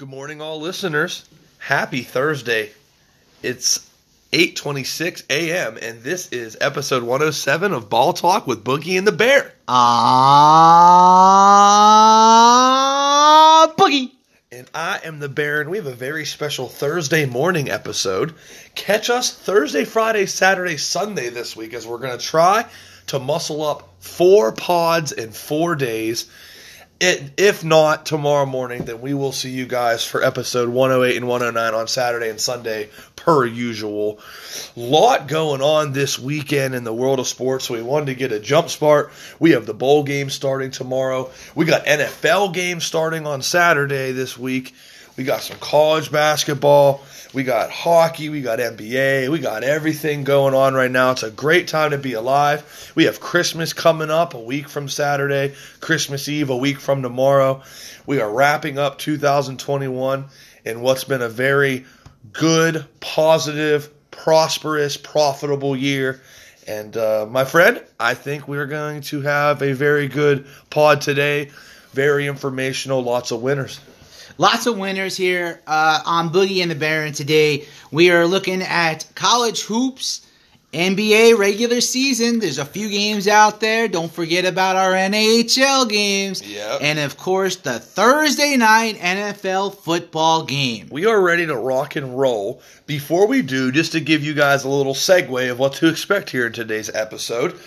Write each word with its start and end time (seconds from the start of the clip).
Good 0.00 0.08
morning, 0.08 0.40
all 0.40 0.58
listeners. 0.58 1.28
Happy 1.58 2.00
Thursday. 2.00 2.70
It's 3.42 3.86
8:26 4.32 5.24
a.m. 5.28 5.76
and 5.76 6.02
this 6.02 6.28
is 6.32 6.56
episode 6.58 7.02
107 7.02 7.74
of 7.74 7.90
Ball 7.90 8.14
Talk 8.14 8.46
with 8.46 8.64
Boogie 8.64 8.96
and 8.96 9.06
the 9.06 9.12
Bear. 9.12 9.52
Ah, 9.68 9.84
boogie. 13.76 14.12
And 14.50 14.70
I 14.72 15.00
am 15.04 15.18
the 15.18 15.28
Bear, 15.28 15.60
and 15.60 15.68
we 15.68 15.76
have 15.76 15.84
a 15.84 15.92
very 15.92 16.24
special 16.24 16.66
Thursday 16.66 17.26
morning 17.26 17.68
episode. 17.68 18.32
Catch 18.74 19.10
us 19.10 19.30
Thursday, 19.30 19.84
Friday, 19.84 20.24
Saturday, 20.24 20.78
Sunday 20.78 21.28
this 21.28 21.54
week 21.54 21.74
as 21.74 21.86
we're 21.86 21.98
going 21.98 22.18
to 22.18 22.24
try 22.24 22.64
to 23.08 23.18
muscle 23.18 23.62
up 23.62 23.86
four 23.98 24.50
pods 24.52 25.12
in 25.12 25.32
four 25.32 25.74
days. 25.74 26.24
It, 27.00 27.32
if 27.38 27.64
not 27.64 28.04
tomorrow 28.04 28.44
morning, 28.44 28.84
then 28.84 29.00
we 29.00 29.14
will 29.14 29.32
see 29.32 29.48
you 29.48 29.64
guys 29.64 30.04
for 30.04 30.22
episode 30.22 30.68
108 30.68 31.16
and 31.16 31.26
109 31.26 31.74
on 31.74 31.88
Saturday 31.88 32.28
and 32.28 32.38
Sunday, 32.38 32.90
per 33.16 33.46
usual. 33.46 34.20
Lot 34.76 35.26
going 35.26 35.62
on 35.62 35.94
this 35.94 36.18
weekend 36.18 36.74
in 36.74 36.84
the 36.84 36.92
world 36.92 37.18
of 37.18 37.26
sports, 37.26 37.64
so 37.64 37.74
we 37.74 37.80
wanted 37.80 38.06
to 38.06 38.14
get 38.14 38.32
a 38.32 38.38
jump 38.38 38.68
start. 38.68 39.12
We 39.38 39.52
have 39.52 39.64
the 39.64 39.72
bowl 39.72 40.02
game 40.02 40.28
starting 40.28 40.70
tomorrow. 40.72 41.30
We 41.54 41.64
got 41.64 41.86
NFL 41.86 42.52
games 42.52 42.84
starting 42.84 43.26
on 43.26 43.40
Saturday 43.40 44.12
this 44.12 44.36
week. 44.36 44.74
We 45.20 45.24
got 45.24 45.42
some 45.42 45.58
college 45.58 46.10
basketball. 46.10 47.04
We 47.34 47.44
got 47.44 47.70
hockey. 47.70 48.30
We 48.30 48.40
got 48.40 48.58
NBA. 48.58 49.28
We 49.28 49.38
got 49.38 49.62
everything 49.64 50.24
going 50.24 50.54
on 50.54 50.72
right 50.72 50.90
now. 50.90 51.10
It's 51.10 51.22
a 51.22 51.30
great 51.30 51.68
time 51.68 51.90
to 51.90 51.98
be 51.98 52.14
alive. 52.14 52.90
We 52.94 53.04
have 53.04 53.20
Christmas 53.20 53.74
coming 53.74 54.10
up 54.10 54.32
a 54.32 54.40
week 54.40 54.66
from 54.66 54.88
Saturday, 54.88 55.54
Christmas 55.80 56.26
Eve 56.26 56.48
a 56.48 56.56
week 56.56 56.80
from 56.80 57.02
tomorrow. 57.02 57.60
We 58.06 58.22
are 58.22 58.32
wrapping 58.32 58.78
up 58.78 58.96
2021 58.96 60.24
in 60.64 60.80
what's 60.80 61.04
been 61.04 61.20
a 61.20 61.28
very 61.28 61.84
good, 62.32 62.86
positive, 63.00 63.90
prosperous, 64.10 64.96
profitable 64.96 65.76
year. 65.76 66.22
And 66.66 66.96
uh, 66.96 67.26
my 67.28 67.44
friend, 67.44 67.84
I 67.98 68.14
think 68.14 68.48
we're 68.48 68.64
going 68.64 69.02
to 69.02 69.20
have 69.20 69.60
a 69.60 69.74
very 69.74 70.08
good 70.08 70.46
pod 70.70 71.02
today. 71.02 71.50
Very 71.92 72.26
informational, 72.26 73.02
lots 73.02 73.32
of 73.32 73.42
winners. 73.42 73.80
Lots 74.40 74.64
of 74.64 74.78
winners 74.78 75.18
here 75.18 75.60
uh, 75.66 76.00
on 76.06 76.30
Boogie 76.30 76.62
and 76.62 76.70
the 76.70 76.74
Baron 76.74 77.12
today. 77.12 77.66
We 77.90 78.10
are 78.10 78.26
looking 78.26 78.62
at 78.62 79.06
college 79.14 79.64
hoops, 79.64 80.26
NBA 80.72 81.36
regular 81.36 81.82
season. 81.82 82.38
There's 82.38 82.56
a 82.56 82.64
few 82.64 82.88
games 82.88 83.28
out 83.28 83.60
there. 83.60 83.86
Don't 83.86 84.10
forget 84.10 84.46
about 84.46 84.76
our 84.76 84.92
NHL 84.92 85.90
games. 85.90 86.40
Yep. 86.40 86.78
And 86.80 86.98
of 87.00 87.18
course, 87.18 87.56
the 87.56 87.80
Thursday 87.80 88.56
night 88.56 88.96
NFL 88.96 89.76
football 89.76 90.46
game. 90.46 90.88
We 90.90 91.04
are 91.04 91.20
ready 91.20 91.44
to 91.44 91.56
rock 91.58 91.96
and 91.96 92.18
roll. 92.18 92.62
Before 92.86 93.26
we 93.26 93.42
do, 93.42 93.70
just 93.70 93.92
to 93.92 94.00
give 94.00 94.24
you 94.24 94.32
guys 94.32 94.64
a 94.64 94.70
little 94.70 94.94
segue 94.94 95.50
of 95.50 95.58
what 95.58 95.74
to 95.74 95.88
expect 95.90 96.30
here 96.30 96.46
in 96.46 96.54
today's 96.54 96.88
episode, 96.94 97.60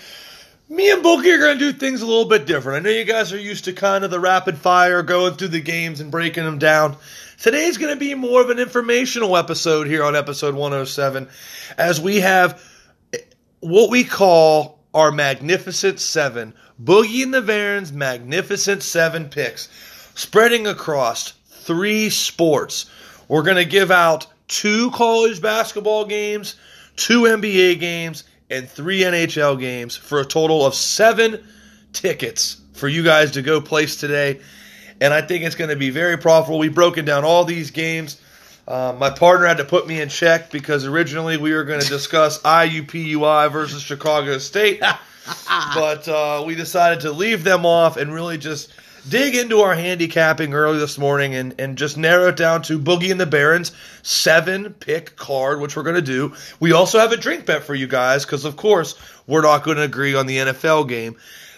me 0.74 0.90
and 0.90 1.04
Boogie 1.04 1.34
are 1.34 1.38
going 1.38 1.58
to 1.58 1.72
do 1.72 1.72
things 1.72 2.02
a 2.02 2.06
little 2.06 2.24
bit 2.24 2.46
different. 2.46 2.84
I 2.84 2.88
know 2.90 2.96
you 2.96 3.04
guys 3.04 3.32
are 3.32 3.38
used 3.38 3.66
to 3.66 3.72
kind 3.72 4.04
of 4.04 4.10
the 4.10 4.18
rapid 4.18 4.58
fire, 4.58 5.02
going 5.02 5.34
through 5.34 5.48
the 5.48 5.60
games 5.60 6.00
and 6.00 6.10
breaking 6.10 6.44
them 6.44 6.58
down. 6.58 6.96
Today's 7.40 7.78
going 7.78 7.94
to 7.94 7.98
be 7.98 8.14
more 8.14 8.40
of 8.40 8.50
an 8.50 8.58
informational 8.58 9.36
episode 9.36 9.86
here 9.86 10.02
on 10.02 10.16
episode 10.16 10.54
107, 10.54 11.28
as 11.78 12.00
we 12.00 12.20
have 12.20 12.60
eh, 13.12 13.18
what 13.60 13.90
we 13.90 14.02
call 14.04 14.80
our 14.92 15.12
Magnificent 15.12 16.00
Seven. 16.00 16.54
Boogie 16.82 17.22
and 17.22 17.32
the 17.32 17.42
Barons 17.42 17.92
Magnificent 17.92 18.82
Seven 18.82 19.28
picks, 19.28 19.68
spreading 20.14 20.66
across 20.66 21.32
three 21.46 22.10
sports. 22.10 22.86
We're 23.28 23.42
going 23.42 23.56
to 23.56 23.64
give 23.64 23.92
out 23.92 24.26
two 24.48 24.90
college 24.90 25.40
basketball 25.40 26.04
games, 26.04 26.56
two 26.96 27.22
NBA 27.22 27.78
games, 27.78 28.24
and 28.54 28.68
three 28.68 29.00
NHL 29.00 29.58
games 29.58 29.96
for 29.96 30.20
a 30.20 30.24
total 30.24 30.64
of 30.64 30.74
seven 30.74 31.44
tickets 31.92 32.58
for 32.72 32.88
you 32.88 33.02
guys 33.02 33.32
to 33.32 33.42
go 33.42 33.60
place 33.60 33.96
today. 33.96 34.40
And 35.00 35.12
I 35.12 35.22
think 35.22 35.44
it's 35.44 35.56
going 35.56 35.70
to 35.70 35.76
be 35.76 35.90
very 35.90 36.16
profitable. 36.16 36.58
We've 36.58 36.74
broken 36.74 37.04
down 37.04 37.24
all 37.24 37.44
these 37.44 37.70
games. 37.72 38.20
Uh, 38.66 38.94
my 38.98 39.10
partner 39.10 39.46
had 39.46 39.58
to 39.58 39.64
put 39.64 39.86
me 39.86 40.00
in 40.00 40.08
check 40.08 40.50
because 40.50 40.86
originally 40.86 41.36
we 41.36 41.52
were 41.52 41.64
going 41.64 41.80
to 41.80 41.88
discuss 41.88 42.40
IUPUI 42.42 43.52
versus 43.52 43.82
Chicago 43.82 44.38
State, 44.38 44.80
but 45.74 46.08
uh, 46.08 46.42
we 46.46 46.54
decided 46.54 47.00
to 47.00 47.12
leave 47.12 47.44
them 47.44 47.66
off 47.66 47.96
and 47.96 48.14
really 48.14 48.38
just 48.38 48.72
dig 49.08 49.34
into 49.34 49.60
our 49.60 49.74
handicapping 49.74 50.54
early 50.54 50.78
this 50.78 50.98
morning 50.98 51.34
and, 51.34 51.54
and 51.58 51.76
just 51.76 51.96
narrow 51.96 52.28
it 52.28 52.36
down 52.36 52.62
to 52.62 52.78
Boogie 52.78 53.10
and 53.10 53.20
the 53.20 53.26
Barons 53.26 53.72
seven 54.02 54.72
pick 54.74 55.16
card, 55.16 55.60
which 55.60 55.76
we're 55.76 55.82
going 55.82 55.96
to 55.96 56.02
do. 56.02 56.34
We 56.60 56.72
also 56.72 56.98
have 56.98 57.12
a 57.12 57.16
drink 57.16 57.46
bet 57.46 57.64
for 57.64 57.74
you 57.74 57.86
guys 57.86 58.24
because, 58.24 58.44
of 58.44 58.56
course, 58.56 58.98
we're 59.26 59.42
not 59.42 59.64
going 59.64 59.76
to 59.76 59.82
agree 59.82 60.14
on 60.14 60.26
the 60.26 60.38
NFL 60.38 60.88
game. 60.88 61.16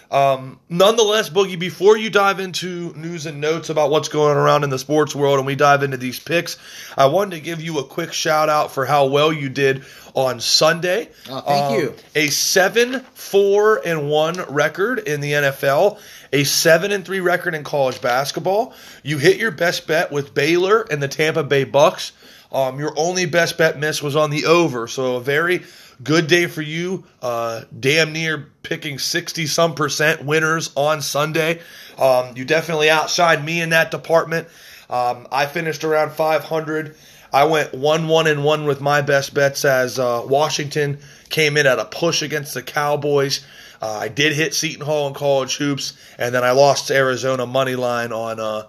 Um, 0.09 0.59
nonetheless, 0.69 1.29
Boogie, 1.29 1.59
before 1.59 1.97
you 1.97 2.09
dive 2.09 2.39
into 2.39 2.93
news 2.95 3.25
and 3.25 3.41
notes 3.41 3.69
about 3.69 3.89
what's 3.89 4.07
going 4.07 4.37
around 4.37 4.63
in 4.63 4.69
the 4.69 4.79
sports 4.79 5.13
world 5.13 5.37
and 5.37 5.45
we 5.45 5.55
dive 5.55 5.83
into 5.83 5.97
these 5.97 6.19
picks, 6.19 6.57
I 6.95 7.07
wanted 7.07 7.35
to 7.35 7.41
give 7.41 7.61
you 7.61 7.79
a 7.79 7.83
quick 7.83 8.13
shout 8.13 8.47
out 8.47 8.71
for 8.71 8.85
how 8.85 9.07
well 9.07 9.33
you 9.33 9.49
did 9.49 9.83
on 10.13 10.39
Sunday. 10.39 11.09
Oh, 11.29 11.41
thank 11.41 11.81
you. 11.81 11.93
A 12.15 12.27
7 12.27 13.01
4 13.01 13.81
and 13.85 14.09
1 14.09 14.45
record 14.49 14.99
in 14.99 15.19
the 15.19 15.33
NFL, 15.33 15.99
a 16.31 16.43
7 16.45 16.91
and 16.91 17.05
3 17.05 17.19
record 17.19 17.53
in 17.53 17.63
college 17.63 18.01
basketball. 18.01 18.73
You 19.03 19.17
hit 19.17 19.37
your 19.37 19.51
best 19.51 19.87
bet 19.87 20.11
with 20.11 20.33
Baylor 20.33 20.81
and 20.89 21.03
the 21.03 21.07
Tampa 21.09 21.43
Bay 21.43 21.65
Bucks. 21.65 22.13
Um, 22.49 22.79
your 22.79 22.93
only 22.95 23.25
best 23.25 23.57
bet 23.57 23.77
miss 23.77 24.01
was 24.01 24.15
on 24.15 24.29
the 24.29 24.45
over, 24.45 24.87
so 24.87 25.17
a 25.17 25.21
very 25.21 25.63
good 26.03 26.27
day 26.27 26.47
for 26.47 26.61
you. 26.61 27.03
Uh, 27.21 27.63
damn 27.77 28.13
near 28.13 28.47
picking 28.63 28.99
60 28.99 29.47
some 29.47 29.75
percent 29.75 30.23
winners 30.23 30.71
on 30.75 31.01
Sunday. 31.01 31.61
Um, 31.97 32.35
you 32.35 32.45
definitely 32.45 32.87
outshined 32.87 33.43
me 33.43 33.61
in 33.61 33.69
that 33.69 33.91
department. 33.91 34.47
Um, 34.89 35.27
I 35.31 35.45
finished 35.45 35.83
around 35.83 36.11
500. 36.11 36.95
I 37.33 37.45
went 37.45 37.73
1 37.73 38.07
1 38.07 38.27
and 38.27 38.43
1 38.43 38.65
with 38.65 38.81
my 38.81 39.01
best 39.01 39.33
bets 39.33 39.65
as 39.65 39.99
uh, 39.99 40.23
Washington 40.25 40.99
came 41.29 41.57
in 41.57 41.65
at 41.65 41.79
a 41.79 41.85
push 41.85 42.21
against 42.21 42.53
the 42.53 42.61
Cowboys. 42.61 43.45
Uh, 43.81 43.99
I 44.01 44.07
did 44.07 44.33
hit 44.33 44.53
Seton 44.53 44.85
Hall 44.85 45.07
in 45.07 45.13
college 45.13 45.57
hoops, 45.57 45.93
and 46.17 46.33
then 46.33 46.43
I 46.43 46.51
lost 46.51 46.87
to 46.87 46.95
Arizona 46.95 47.45
money 47.45 47.75
line 47.75 48.11
on 48.11 48.39
uh, 48.39 48.63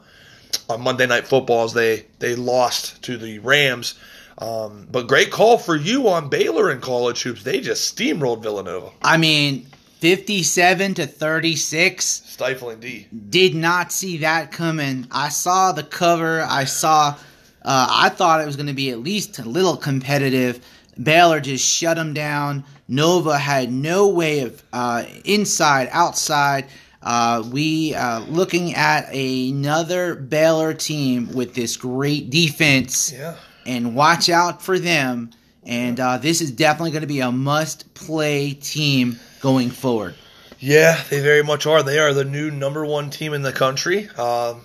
on 0.69 0.81
Monday 0.81 1.06
Night 1.06 1.27
Football 1.27 1.65
as 1.65 1.72
they 1.72 2.06
they 2.19 2.34
lost 2.34 3.03
to 3.05 3.16
the 3.16 3.39
Rams. 3.39 3.95
Um, 4.41 4.87
but 4.91 5.09
great 5.09 5.31
call 5.31 5.59
for 5.59 5.75
you 5.76 6.09
on 6.09 6.28
Baylor 6.28 6.71
in 6.71 6.81
college 6.81 7.22
hoops. 7.22 7.43
They 7.43 7.60
just 7.60 7.97
steamrolled 7.97 8.43
Villanova. 8.43 8.91
I 9.03 9.16
mean, 9.16 9.66
57 9.99 10.94
to 10.94 11.06
36. 11.06 12.04
Stifling 12.04 12.78
D. 12.81 13.09
Did 13.31 13.54
not 13.54 13.91
see 13.91 14.19
that 14.19 14.53
coming. 14.53 15.09
I 15.10 15.28
saw 15.28 15.72
the 15.72 15.82
cover. 15.82 16.43
I 16.43 16.65
saw. 16.65 17.16
Uh, 17.65 17.87
I 17.91 18.09
thought 18.09 18.41
it 18.41 18.47
was 18.47 18.56
going 18.56 18.69
to 18.69 18.72
be 18.75 18.91
at 18.91 19.00
least 19.00 19.38
a 19.41 19.48
little 19.48 19.77
competitive. 19.77 20.65
Baylor 21.03 21.41
just 21.41 21.65
shut 21.69 21.97
them 21.97 22.15
down. 22.15 22.65
Nova 22.87 23.37
had 23.37 23.71
no 23.72 24.09
way 24.09 24.41
of 24.41 24.62
uh, 24.72 25.04
inside, 25.25 25.88
outside. 25.91 26.66
Uh, 27.03 27.44
we 27.50 27.94
uh, 27.94 28.21
looking 28.21 28.75
at 28.75 29.12
another 29.12 30.15
Baylor 30.15 30.75
team 30.75 31.32
with 31.32 31.54
this 31.54 31.77
great 31.77 32.31
defense, 32.31 33.12
Yeah. 33.12 33.37
And 33.68 33.94
watch 33.94 34.28
out 34.28 34.62
for 34.62 34.78
them. 34.78 35.30
And 35.62 36.00
uh, 36.00 36.16
this 36.18 36.40
is 36.40 36.50
definitely 36.50 36.92
going 36.92 37.02
to 37.02 37.06
be 37.06 37.20
a 37.20 37.30
must-play 37.30 38.54
team 38.54 39.20
going 39.40 39.70
forward. 39.70 40.14
Yeah, 40.58 41.00
they 41.10 41.20
very 41.20 41.44
much 41.44 41.66
are. 41.66 41.82
They 41.82 41.98
are 41.98 42.14
the 42.14 42.24
new 42.24 42.50
number 42.50 42.84
one 42.84 43.10
team 43.10 43.34
in 43.34 43.42
the 43.42 43.52
country. 43.52 44.08
Um, 44.10 44.62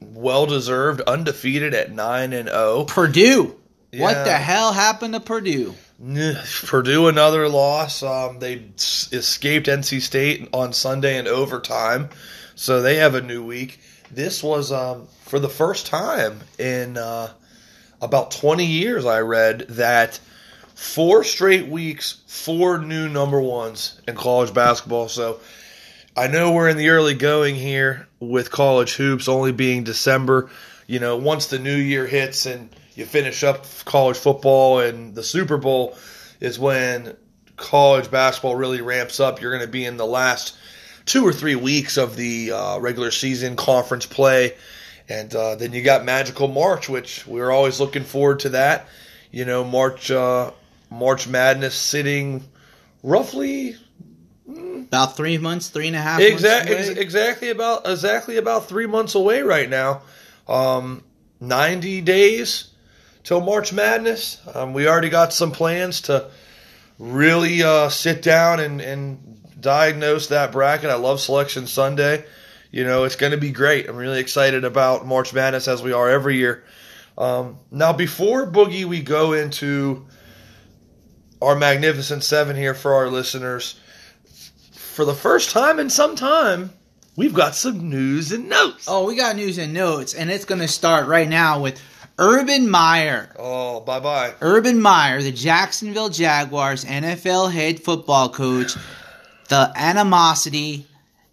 well 0.00 0.46
deserved, 0.46 1.00
undefeated 1.02 1.72
at 1.72 1.92
nine 1.92 2.32
and 2.32 2.48
oh. 2.50 2.74
zero. 2.74 2.84
Purdue. 2.84 3.56
What 3.94 4.24
the 4.24 4.32
hell 4.32 4.72
happened 4.72 5.14
to 5.14 5.20
Purdue? 5.20 5.74
Purdue 6.64 7.08
another 7.08 7.48
loss. 7.48 8.02
Um, 8.02 8.38
they 8.38 8.64
escaped 8.76 9.66
NC 9.68 10.00
State 10.00 10.48
on 10.52 10.72
Sunday 10.72 11.18
in 11.18 11.28
overtime, 11.28 12.08
so 12.54 12.80
they 12.80 12.96
have 12.96 13.14
a 13.14 13.20
new 13.20 13.44
week. 13.44 13.80
This 14.10 14.42
was 14.42 14.72
um, 14.72 15.06
for 15.20 15.38
the 15.38 15.48
first 15.48 15.86
time 15.86 16.40
in 16.58 16.96
uh, 16.96 17.32
about 18.02 18.32
20 18.32 18.66
years. 18.66 19.06
I 19.06 19.20
read 19.20 19.60
that 19.70 20.20
four 20.74 21.24
straight 21.24 21.68
weeks, 21.68 22.22
four 22.26 22.78
new 22.78 23.08
number 23.08 23.40
ones 23.40 24.00
in 24.06 24.16
college 24.16 24.52
basketball. 24.52 25.08
So 25.08 25.40
I 26.16 26.26
know 26.26 26.52
we're 26.52 26.68
in 26.68 26.76
the 26.76 26.90
early 26.90 27.14
going 27.14 27.54
here 27.54 28.08
with 28.20 28.50
college 28.50 28.94
hoops 28.94 29.28
only 29.28 29.52
being 29.52 29.84
December. 29.84 30.50
You 30.86 30.98
know, 30.98 31.16
once 31.16 31.46
the 31.46 31.58
new 31.58 31.76
year 31.76 32.06
hits 32.06 32.44
and 32.44 32.68
you 32.94 33.06
finish 33.06 33.42
up 33.42 33.64
college 33.84 34.18
football 34.18 34.80
and 34.80 35.14
the 35.14 35.22
Super 35.22 35.56
Bowl 35.56 35.96
is 36.40 36.58
when 36.58 37.16
college 37.56 38.10
basketball 38.10 38.56
really 38.56 38.82
ramps 38.82 39.20
up. 39.20 39.40
You're 39.40 39.52
going 39.52 39.64
to 39.64 39.70
be 39.70 39.86
in 39.86 39.96
the 39.96 40.04
last 40.04 40.56
two 41.06 41.26
or 41.26 41.32
three 41.32 41.54
weeks 41.54 41.96
of 41.96 42.16
the 42.16 42.52
uh, 42.52 42.78
regular 42.78 43.10
season 43.10 43.56
conference 43.56 44.04
play. 44.04 44.54
And 45.12 45.34
uh, 45.34 45.54
then 45.56 45.72
you 45.74 45.82
got 45.82 46.04
Magical 46.04 46.48
March, 46.48 46.88
which 46.88 47.26
we 47.26 47.40
are 47.40 47.50
always 47.50 47.80
looking 47.80 48.04
forward 48.04 48.40
to 48.40 48.48
that. 48.50 48.86
You 49.30 49.44
know, 49.44 49.62
March 49.62 50.10
uh, 50.10 50.52
March 50.90 51.28
Madness 51.28 51.74
sitting 51.74 52.44
roughly 53.02 53.76
About 54.48 55.16
three 55.16 55.38
months, 55.38 55.68
three 55.68 55.86
and 55.88 55.96
a 55.96 56.00
half 56.00 56.20
exactly 56.20 56.74
away. 56.74 56.94
exactly 56.96 57.50
about 57.50 57.86
exactly 57.86 58.36
about 58.38 58.68
three 58.68 58.86
months 58.86 59.14
away 59.14 59.42
right 59.42 59.68
now. 59.68 60.02
Um, 60.48 61.02
Ninety 61.40 62.00
days 62.00 62.68
till 63.24 63.40
March 63.40 63.72
Madness. 63.72 64.40
Um, 64.54 64.72
we 64.74 64.86
already 64.86 65.08
got 65.08 65.32
some 65.32 65.50
plans 65.50 66.02
to 66.02 66.30
really 67.00 67.62
uh, 67.64 67.88
sit 67.88 68.22
down 68.22 68.60
and, 68.60 68.80
and 68.80 69.40
diagnose 69.60 70.28
that 70.28 70.52
bracket. 70.52 70.88
I 70.88 70.94
love 70.94 71.20
Selection 71.20 71.66
Sunday. 71.66 72.24
You 72.72 72.84
know, 72.84 73.04
it's 73.04 73.16
going 73.16 73.32
to 73.32 73.38
be 73.38 73.50
great. 73.50 73.86
I'm 73.86 73.96
really 73.96 74.18
excited 74.18 74.64
about 74.64 75.06
March 75.06 75.34
Madness 75.34 75.68
as 75.68 75.82
we 75.82 75.92
are 75.92 76.08
every 76.08 76.38
year. 76.38 76.64
Um, 77.18 77.58
now, 77.70 77.92
before 77.92 78.50
Boogie, 78.50 78.86
we 78.86 79.02
go 79.02 79.34
into 79.34 80.06
our 81.42 81.54
Magnificent 81.54 82.24
Seven 82.24 82.56
here 82.56 82.72
for 82.72 82.94
our 82.94 83.08
listeners. 83.08 83.78
For 84.72 85.04
the 85.04 85.14
first 85.14 85.50
time 85.50 85.78
in 85.78 85.90
some 85.90 86.16
time, 86.16 86.70
we've 87.14 87.34
got 87.34 87.54
some 87.54 87.90
news 87.90 88.32
and 88.32 88.48
notes. 88.48 88.86
Oh, 88.88 89.06
we 89.06 89.16
got 89.16 89.36
news 89.36 89.58
and 89.58 89.74
notes, 89.74 90.14
and 90.14 90.30
it's 90.30 90.46
going 90.46 90.62
to 90.62 90.68
start 90.68 91.06
right 91.06 91.28
now 91.28 91.60
with 91.60 91.78
Urban 92.18 92.70
Meyer. 92.70 93.34
Oh, 93.38 93.80
bye 93.80 94.00
bye. 94.00 94.32
Urban 94.40 94.80
Meyer, 94.80 95.20
the 95.20 95.32
Jacksonville 95.32 96.08
Jaguars 96.08 96.86
NFL 96.86 97.52
head 97.52 97.80
football 97.80 98.30
coach, 98.30 98.76
the 99.48 99.70
animosity, 99.76 100.86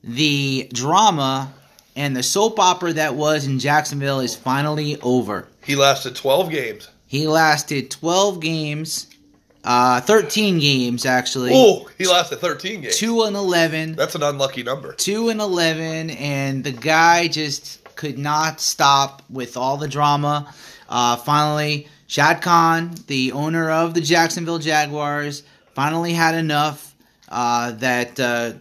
the 0.04 0.70
drama, 0.74 1.54
and 1.96 2.16
the 2.16 2.24
soap 2.24 2.60
opera 2.60 2.94
that 2.94 3.16
was 3.16 3.46
in 3.46 3.60
Jacksonville 3.60 4.20
is 4.20 4.36
finally 4.36 5.00
over. 5.02 5.48
He 5.64 5.76
lasted 5.76 6.16
12 6.16 6.50
games. 6.50 6.90
He 7.08 7.28
lasted 7.28 7.90
12 7.92 8.40
games, 8.40 9.08
uh, 9.64 10.02
13 10.02 10.60
games 10.60 11.06
actually. 11.06 11.52
Oh, 11.54 11.90
he 11.98 12.08
lasted 12.08 12.38
13 12.38 12.82
games. 12.82 12.98
2 12.98 13.24
and 13.24 13.36
11. 13.36 13.96
That's 13.96 14.16
an 14.16 14.24
unlucky 14.24 14.64
number. 14.64 14.94
2 14.94 15.30
and 15.30 15.42
11 15.42 16.12
and 16.12 16.64
the 16.64 16.72
guy 16.72 17.28
just 17.28 17.84
could 17.96 18.18
not 18.18 18.62
stop 18.62 19.24
with 19.30 19.58
all 19.58 19.76
the 19.76 19.88
drama. 19.88 20.54
Uh, 20.88 21.18
finally, 21.18 21.88
Shad 22.08 22.42
Khan, 22.42 22.96
the 23.08 23.34
owner 23.34 23.70
of 23.70 23.94
the 23.94 24.02
Jacksonville 24.02 24.58
Jaguars, 24.60 25.44
finally 25.74 26.14
had 26.14 26.34
enough 26.36 26.96
uh, 27.28 27.72
that 27.74 28.20
uh, 28.20 28.54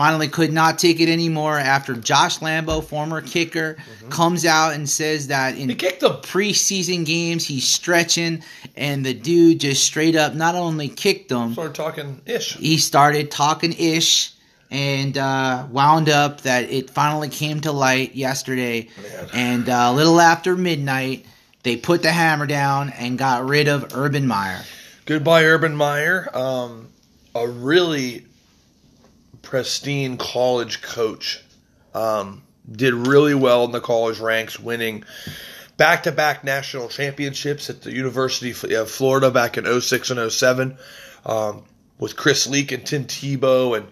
finally 0.00 0.28
could 0.28 0.50
not 0.50 0.78
take 0.78 0.98
it 0.98 1.10
anymore 1.10 1.58
after 1.58 1.94
Josh 1.94 2.38
Lambo, 2.38 2.82
former 2.82 3.20
kicker, 3.20 3.76
comes 4.08 4.46
out 4.46 4.72
and 4.72 4.88
says 4.88 5.26
that 5.26 5.58
in 5.58 5.68
He 5.68 5.74
kicked 5.74 6.02
him. 6.02 6.12
preseason 6.22 7.04
games 7.04 7.44
he's 7.44 7.68
stretching 7.68 8.42
and 8.74 9.04
the 9.04 9.12
dude 9.12 9.60
just 9.60 9.84
straight 9.84 10.16
up 10.16 10.34
not 10.34 10.54
only 10.54 10.88
kicked 10.88 11.30
him 11.30 11.52
Started 11.52 11.74
talking 11.74 12.20
ish. 12.24 12.56
he 12.56 12.78
started 12.78 13.30
talking 13.30 13.74
ish 13.74 14.32
and 14.70 15.18
uh, 15.18 15.66
wound 15.70 16.08
up 16.08 16.40
that 16.42 16.70
it 16.70 16.88
finally 16.88 17.28
came 17.28 17.60
to 17.60 17.70
light 17.72 18.14
yesterday. 18.14 18.88
Man. 19.02 19.28
And 19.34 19.68
uh, 19.68 19.88
a 19.90 19.92
little 19.92 20.18
after 20.18 20.56
midnight, 20.56 21.26
they 21.62 21.76
put 21.76 22.00
the 22.02 22.10
hammer 22.12 22.46
down 22.46 22.88
and 22.88 23.18
got 23.18 23.44
rid 23.46 23.68
of 23.68 23.94
Urban 23.94 24.26
Meyer. 24.26 24.62
Goodbye, 25.04 25.44
Urban 25.44 25.76
Meyer. 25.76 26.26
Um, 26.32 26.88
a 27.34 27.46
really 27.46 28.24
pristine 29.50 30.16
college 30.16 30.80
coach. 30.80 31.42
Um, 31.92 32.42
did 32.70 32.94
really 32.94 33.34
well 33.34 33.64
in 33.64 33.72
the 33.72 33.80
college 33.80 34.20
ranks, 34.20 34.60
winning 34.60 35.02
back 35.76 36.04
to 36.04 36.12
back 36.12 36.44
national 36.44 36.88
championships 36.88 37.68
at 37.68 37.82
the 37.82 37.92
University 37.92 38.54
of 38.76 38.88
Florida 38.88 39.28
back 39.28 39.58
in 39.58 39.80
06 39.80 40.10
and 40.10 40.30
07 40.30 40.78
um, 41.26 41.64
with 41.98 42.14
Chris 42.14 42.46
Leak 42.46 42.70
and 42.70 42.86
Tim 42.86 43.06
Tebow. 43.06 43.76
And 43.76 43.88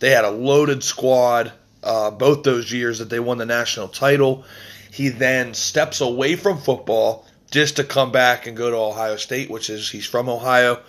they 0.00 0.10
had 0.10 0.24
a 0.24 0.30
loaded 0.30 0.82
squad 0.82 1.52
uh, 1.84 2.10
both 2.10 2.42
those 2.42 2.72
years 2.72 2.98
that 2.98 3.08
they 3.08 3.20
won 3.20 3.38
the 3.38 3.46
national 3.46 3.86
title. 3.86 4.44
He 4.90 5.10
then 5.10 5.54
steps 5.54 6.00
away 6.00 6.34
from 6.34 6.58
football 6.58 7.24
just 7.52 7.76
to 7.76 7.84
come 7.84 8.10
back 8.10 8.48
and 8.48 8.56
go 8.56 8.70
to 8.72 8.76
Ohio 8.76 9.14
State, 9.14 9.50
which 9.50 9.70
is 9.70 9.88
he's 9.88 10.06
from 10.06 10.28
Ohio. 10.28 10.80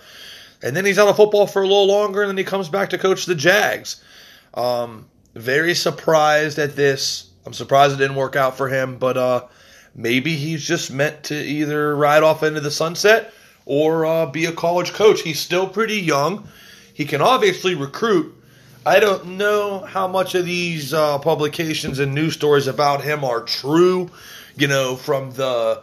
And 0.60 0.74
then 0.74 0.84
he's 0.84 0.98
out 0.98 1.06
of 1.06 1.14
football 1.14 1.46
for 1.46 1.62
a 1.62 1.68
little 1.68 1.86
longer, 1.86 2.22
and 2.22 2.30
then 2.30 2.36
he 2.36 2.42
comes 2.42 2.68
back 2.68 2.90
to 2.90 2.98
coach 2.98 3.26
the 3.26 3.36
Jags. 3.36 4.02
Um, 4.54 5.06
very 5.34 5.74
surprised 5.74 6.58
at 6.58 6.76
this. 6.76 7.30
I'm 7.46 7.52
surprised 7.52 7.94
it 7.94 7.98
didn't 7.98 8.16
work 8.16 8.36
out 8.36 8.56
for 8.56 8.68
him, 8.68 8.98
but 8.98 9.16
uh, 9.16 9.46
maybe 9.94 10.36
he's 10.36 10.64
just 10.64 10.92
meant 10.92 11.24
to 11.24 11.34
either 11.34 11.94
ride 11.96 12.22
off 12.22 12.42
into 12.42 12.60
the 12.60 12.70
sunset 12.70 13.32
or 13.64 14.06
uh, 14.06 14.26
be 14.26 14.46
a 14.46 14.52
college 14.52 14.92
coach. 14.92 15.22
He's 15.22 15.38
still 15.38 15.68
pretty 15.68 16.00
young. 16.00 16.48
He 16.94 17.04
can 17.04 17.20
obviously 17.20 17.74
recruit. 17.74 18.34
I 18.84 19.00
don't 19.00 19.36
know 19.36 19.80
how 19.80 20.08
much 20.08 20.34
of 20.34 20.46
these 20.46 20.94
uh, 20.94 21.18
publications 21.18 21.98
and 21.98 22.14
news 22.14 22.34
stories 22.34 22.66
about 22.66 23.02
him 23.02 23.24
are 23.24 23.42
true. 23.42 24.10
You 24.56 24.66
know, 24.66 24.96
from 24.96 25.32
the 25.32 25.82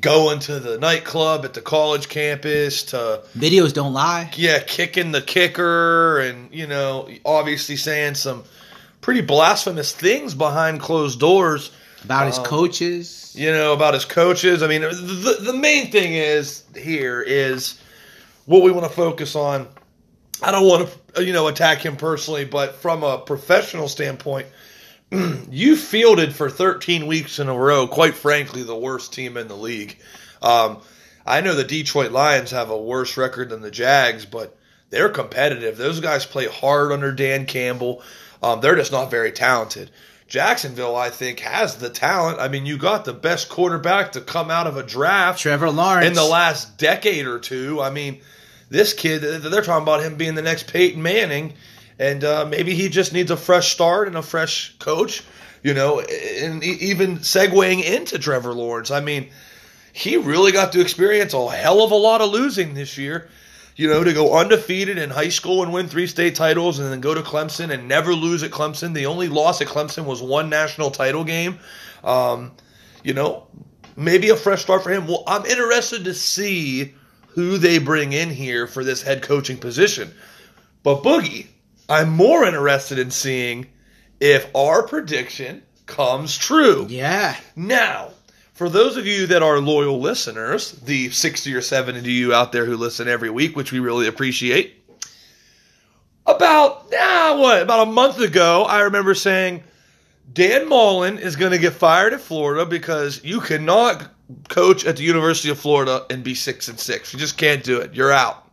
going 0.00 0.40
to 0.40 0.60
the 0.60 0.78
nightclub 0.78 1.44
at 1.44 1.54
the 1.54 1.60
college 1.60 2.08
campus 2.08 2.82
to 2.84 3.22
Videos 3.36 3.72
don't 3.72 3.92
lie. 3.92 4.30
yeah, 4.36 4.58
kicking 4.60 5.12
the 5.12 5.22
kicker 5.22 6.18
and, 6.20 6.52
you 6.52 6.66
know, 6.66 7.08
obviously 7.24 7.76
saying 7.76 8.14
some 8.14 8.44
pretty 9.00 9.20
blasphemous 9.20 9.92
things 9.92 10.34
behind 10.34 10.80
closed 10.80 11.18
doors, 11.20 11.70
About 12.04 12.26
his 12.26 12.38
Um, 12.38 12.44
coaches. 12.44 13.32
you 13.36 13.50
know, 13.52 13.72
about 13.72 13.94
his 13.94 14.04
coaches. 14.04 14.62
I 14.62 14.68
mean, 14.68 14.82
the, 14.82 15.38
the 15.40 15.52
main 15.52 15.90
thing 15.90 16.12
is 16.14 16.62
here 16.76 17.22
is 17.22 17.78
what 18.44 18.62
we 18.62 18.70
want 18.70 18.86
to 18.86 18.92
focus 18.94 19.34
on. 19.36 19.66
I 20.42 20.50
don't 20.50 20.66
want 20.68 20.88
to, 21.14 21.24
you 21.24 21.32
know, 21.32 21.46
attack 21.48 21.78
him 21.78 21.96
personally, 21.96 22.44
but 22.44 22.74
from 22.76 23.02
a 23.02 23.18
professional 23.18 23.88
standpoint, 23.88 24.46
you 25.50 25.76
fielded 25.76 26.34
for 26.34 26.50
13 26.50 27.06
weeks 27.06 27.38
in 27.38 27.48
a 27.48 27.56
row, 27.56 27.86
quite 27.86 28.14
frankly, 28.14 28.62
the 28.62 28.76
worst 28.76 29.12
team 29.12 29.36
in 29.36 29.48
the 29.48 29.56
league. 29.56 29.98
Um, 30.42 30.78
I 31.24 31.40
know 31.40 31.54
the 31.54 31.64
Detroit 31.64 32.12
Lions 32.12 32.50
have 32.52 32.70
a 32.70 32.80
worse 32.80 33.16
record 33.16 33.50
than 33.50 33.60
the 33.60 33.70
Jags, 33.70 34.24
but 34.24 34.56
they're 34.90 35.08
competitive. 35.08 35.76
Those 35.76 36.00
guys 36.00 36.24
play 36.24 36.46
hard 36.46 36.92
under 36.92 37.12
Dan 37.12 37.46
Campbell. 37.46 38.02
Um, 38.42 38.60
they're 38.60 38.76
just 38.76 38.92
not 38.92 39.10
very 39.10 39.32
talented. 39.32 39.90
Jacksonville, 40.28 40.96
I 40.96 41.10
think, 41.10 41.40
has 41.40 41.76
the 41.76 41.90
talent. 41.90 42.40
I 42.40 42.48
mean, 42.48 42.66
you 42.66 42.78
got 42.78 43.04
the 43.04 43.12
best 43.12 43.48
quarterback 43.48 44.12
to 44.12 44.20
come 44.20 44.50
out 44.50 44.66
of 44.66 44.76
a 44.76 44.82
draft 44.82 45.40
Trevor 45.40 45.70
Lawrence. 45.70 46.06
in 46.06 46.14
the 46.14 46.24
last 46.24 46.78
decade 46.78 47.26
or 47.26 47.38
two. 47.38 47.80
I 47.80 47.90
mean, 47.90 48.20
this 48.68 48.92
kid, 48.92 49.20
they're 49.20 49.62
talking 49.62 49.82
about 49.82 50.02
him 50.02 50.16
being 50.16 50.34
the 50.34 50.42
next 50.42 50.72
Peyton 50.72 51.00
Manning, 51.00 51.54
and 51.98 52.24
uh, 52.24 52.46
maybe 52.48 52.74
he 52.74 52.88
just 52.88 53.12
needs 53.12 53.30
a 53.30 53.36
fresh 53.36 53.72
start 53.72 54.08
and 54.08 54.16
a 54.16 54.22
fresh 54.22 54.76
coach, 54.78 55.22
you 55.62 55.74
know, 55.74 56.00
and 56.00 56.62
even 56.62 57.18
segueing 57.18 57.82
into 57.82 58.18
Trevor 58.18 58.52
Lawrence. 58.52 58.90
I 58.90 59.00
mean, 59.00 59.30
he 59.92 60.16
really 60.16 60.52
got 60.52 60.72
to 60.72 60.80
experience 60.80 61.32
a 61.32 61.50
hell 61.50 61.82
of 61.82 61.90
a 61.90 61.96
lot 61.96 62.20
of 62.20 62.30
losing 62.30 62.74
this 62.74 62.98
year. 62.98 63.28
You 63.78 63.88
know, 63.88 64.02
to 64.02 64.14
go 64.14 64.38
undefeated 64.38 64.96
in 64.96 65.10
high 65.10 65.28
school 65.28 65.62
and 65.62 65.70
win 65.70 65.86
three 65.86 66.06
state 66.06 66.34
titles 66.34 66.78
and 66.78 66.90
then 66.90 67.02
go 67.02 67.12
to 67.12 67.20
Clemson 67.20 67.70
and 67.70 67.86
never 67.86 68.14
lose 68.14 68.42
at 68.42 68.50
Clemson. 68.50 68.94
The 68.94 69.04
only 69.04 69.28
loss 69.28 69.60
at 69.60 69.68
Clemson 69.68 70.06
was 70.06 70.22
one 70.22 70.48
national 70.48 70.90
title 70.90 71.24
game. 71.24 71.58
Um, 72.02 72.52
you 73.04 73.12
know, 73.12 73.46
maybe 73.94 74.30
a 74.30 74.36
fresh 74.36 74.62
start 74.62 74.82
for 74.82 74.90
him. 74.90 75.06
Well, 75.06 75.24
I'm 75.26 75.44
interested 75.44 76.04
to 76.04 76.14
see 76.14 76.94
who 77.28 77.58
they 77.58 77.78
bring 77.78 78.14
in 78.14 78.30
here 78.30 78.66
for 78.66 78.82
this 78.82 79.02
head 79.02 79.20
coaching 79.20 79.58
position. 79.58 80.10
But 80.82 81.02
Boogie, 81.02 81.48
I'm 81.88 82.10
more 82.10 82.44
interested 82.44 82.98
in 82.98 83.10
seeing 83.10 83.66
if 84.20 84.54
our 84.54 84.82
prediction 84.86 85.62
comes 85.86 86.36
true. 86.36 86.86
yeah. 86.88 87.36
Now, 87.54 88.10
for 88.54 88.68
those 88.68 88.96
of 88.96 89.06
you 89.06 89.26
that 89.28 89.42
are 89.42 89.58
loyal 89.60 90.00
listeners, 90.00 90.72
the 90.72 91.10
60 91.10 91.54
or 91.54 91.60
70 91.60 91.98
of 91.98 92.06
you 92.06 92.34
out 92.34 92.52
there 92.52 92.64
who 92.64 92.76
listen 92.76 93.06
every 93.06 93.30
week, 93.30 93.54
which 93.54 93.70
we 93.70 93.78
really 93.78 94.08
appreciate, 94.08 94.82
about, 96.26 96.86
ah, 96.92 97.36
what, 97.38 97.62
about 97.62 97.86
a 97.86 97.90
month 97.90 98.18
ago, 98.18 98.64
I 98.64 98.80
remember 98.80 99.14
saying, 99.14 99.62
Dan 100.32 100.68
Mullen 100.68 101.18
is 101.18 101.36
going 101.36 101.52
to 101.52 101.58
get 101.58 101.74
fired 101.74 102.14
at 102.14 102.20
Florida 102.20 102.66
because 102.66 103.22
you 103.22 103.40
cannot 103.40 104.08
coach 104.48 104.84
at 104.84 104.96
the 104.96 105.04
University 105.04 105.50
of 105.50 105.58
Florida 105.58 106.04
and 106.10 106.24
be 106.24 106.34
six 106.34 106.68
and 106.68 106.80
six. 106.80 107.12
You 107.12 107.18
just 107.18 107.38
can't 107.38 107.62
do 107.62 107.80
it. 107.80 107.94
You're 107.94 108.10
out. 108.10 108.45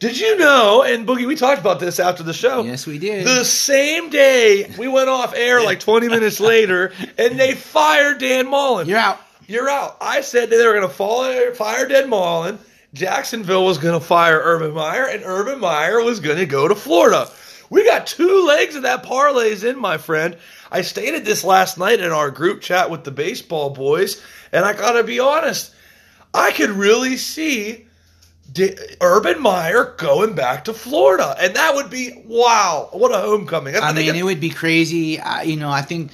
Did 0.00 0.18
you 0.18 0.38
know? 0.38 0.82
And 0.82 1.06
Boogie, 1.06 1.26
we 1.26 1.36
talked 1.36 1.60
about 1.60 1.78
this 1.78 2.00
after 2.00 2.22
the 2.22 2.32
show. 2.32 2.62
Yes, 2.62 2.86
we 2.86 2.98
did. 2.98 3.26
The 3.26 3.44
same 3.44 4.08
day 4.08 4.74
we 4.78 4.88
went 4.88 5.10
off 5.10 5.34
air, 5.34 5.62
like 5.62 5.78
20 5.78 6.08
minutes 6.08 6.40
later, 6.40 6.92
and 7.18 7.38
they 7.38 7.54
fired 7.54 8.18
Dan 8.18 8.48
Mullen. 8.48 8.88
You're 8.88 8.98
out. 8.98 9.20
You're 9.46 9.68
out. 9.68 9.98
I 10.00 10.22
said 10.22 10.48
that 10.48 10.56
they 10.56 10.66
were 10.66 10.72
going 10.72 10.88
to 10.88 11.54
fire, 11.54 11.86
Dan 11.86 12.08
Mullen. 12.08 12.58
Jacksonville 12.94 13.66
was 13.66 13.76
going 13.78 13.98
to 13.98 14.04
fire 14.04 14.40
Urban 14.42 14.72
Meyer, 14.72 15.04
and 15.04 15.22
Urban 15.22 15.60
Meyer 15.60 16.02
was 16.02 16.18
going 16.20 16.38
to 16.38 16.46
go 16.46 16.66
to 16.66 16.74
Florida. 16.74 17.30
We 17.68 17.84
got 17.84 18.06
two 18.06 18.46
legs 18.46 18.76
of 18.76 18.82
that 18.82 19.04
parlays 19.04 19.68
in, 19.68 19.78
my 19.78 19.98
friend. 19.98 20.38
I 20.72 20.80
stated 20.80 21.26
this 21.26 21.44
last 21.44 21.76
night 21.78 22.00
in 22.00 22.10
our 22.10 22.30
group 22.30 22.62
chat 22.62 22.90
with 22.90 23.04
the 23.04 23.10
baseball 23.10 23.70
boys, 23.70 24.24
and 24.50 24.64
I 24.64 24.72
gotta 24.72 25.04
be 25.04 25.20
honest, 25.20 25.72
I 26.32 26.52
could 26.52 26.70
really 26.70 27.16
see 27.16 27.86
Urban 29.00 29.40
Meyer 29.40 29.94
going 29.96 30.34
back 30.34 30.64
to 30.64 30.72
Florida, 30.72 31.36
and 31.38 31.54
that 31.54 31.74
would 31.74 31.90
be 31.90 32.22
wow! 32.26 32.88
What 32.92 33.12
a 33.14 33.18
homecoming! 33.18 33.76
I 33.76 33.92
think 33.92 34.06
mean, 34.12 34.16
it- 34.16 34.24
would 34.24 34.40
be 34.40 34.50
crazy. 34.50 35.20
I, 35.20 35.42
you 35.42 35.56
know, 35.56 35.70
I 35.70 35.82
think, 35.82 36.10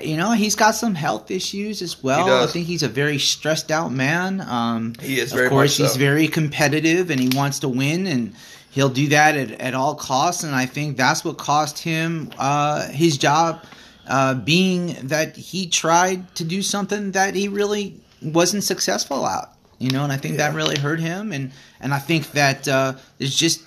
you 0.00 0.16
know, 0.16 0.32
he's 0.32 0.54
got 0.54 0.74
some 0.74 0.94
health 0.94 1.30
issues 1.30 1.82
as 1.82 2.02
well. 2.02 2.42
I 2.42 2.46
think 2.46 2.66
he's 2.66 2.82
a 2.82 2.88
very 2.88 3.18
stressed 3.18 3.70
out 3.70 3.92
man. 3.92 4.40
Um, 4.40 4.94
He 5.00 5.20
is 5.20 5.32
of 5.32 5.36
very 5.38 5.48
course, 5.50 5.76
he's 5.76 5.92
so. 5.92 5.98
very 5.98 6.26
competitive 6.28 7.10
and 7.10 7.20
he 7.20 7.28
wants 7.36 7.58
to 7.60 7.68
win, 7.68 8.06
and 8.06 8.34
he'll 8.70 8.88
do 8.88 9.08
that 9.08 9.36
at, 9.36 9.50
at 9.60 9.74
all 9.74 9.94
costs. 9.94 10.42
And 10.42 10.54
I 10.54 10.66
think 10.66 10.96
that's 10.96 11.24
what 11.24 11.36
cost 11.38 11.78
him 11.78 12.30
uh, 12.38 12.88
his 12.88 13.18
job, 13.18 13.62
uh, 14.08 14.34
being 14.34 14.96
that 15.08 15.36
he 15.36 15.66
tried 15.68 16.34
to 16.36 16.44
do 16.44 16.62
something 16.62 17.12
that 17.12 17.34
he 17.34 17.48
really 17.48 18.00
wasn't 18.22 18.64
successful 18.64 19.26
at. 19.26 19.50
You 19.84 19.90
know, 19.90 20.02
and 20.02 20.12
I 20.12 20.16
think 20.16 20.38
that 20.38 20.54
really 20.54 20.78
hurt 20.78 20.98
him. 20.98 21.30
And 21.32 21.52
and 21.80 21.92
I 21.92 21.98
think 21.98 22.32
that 22.32 22.66
uh, 22.66 22.94
there's 23.18 23.36
just 23.36 23.62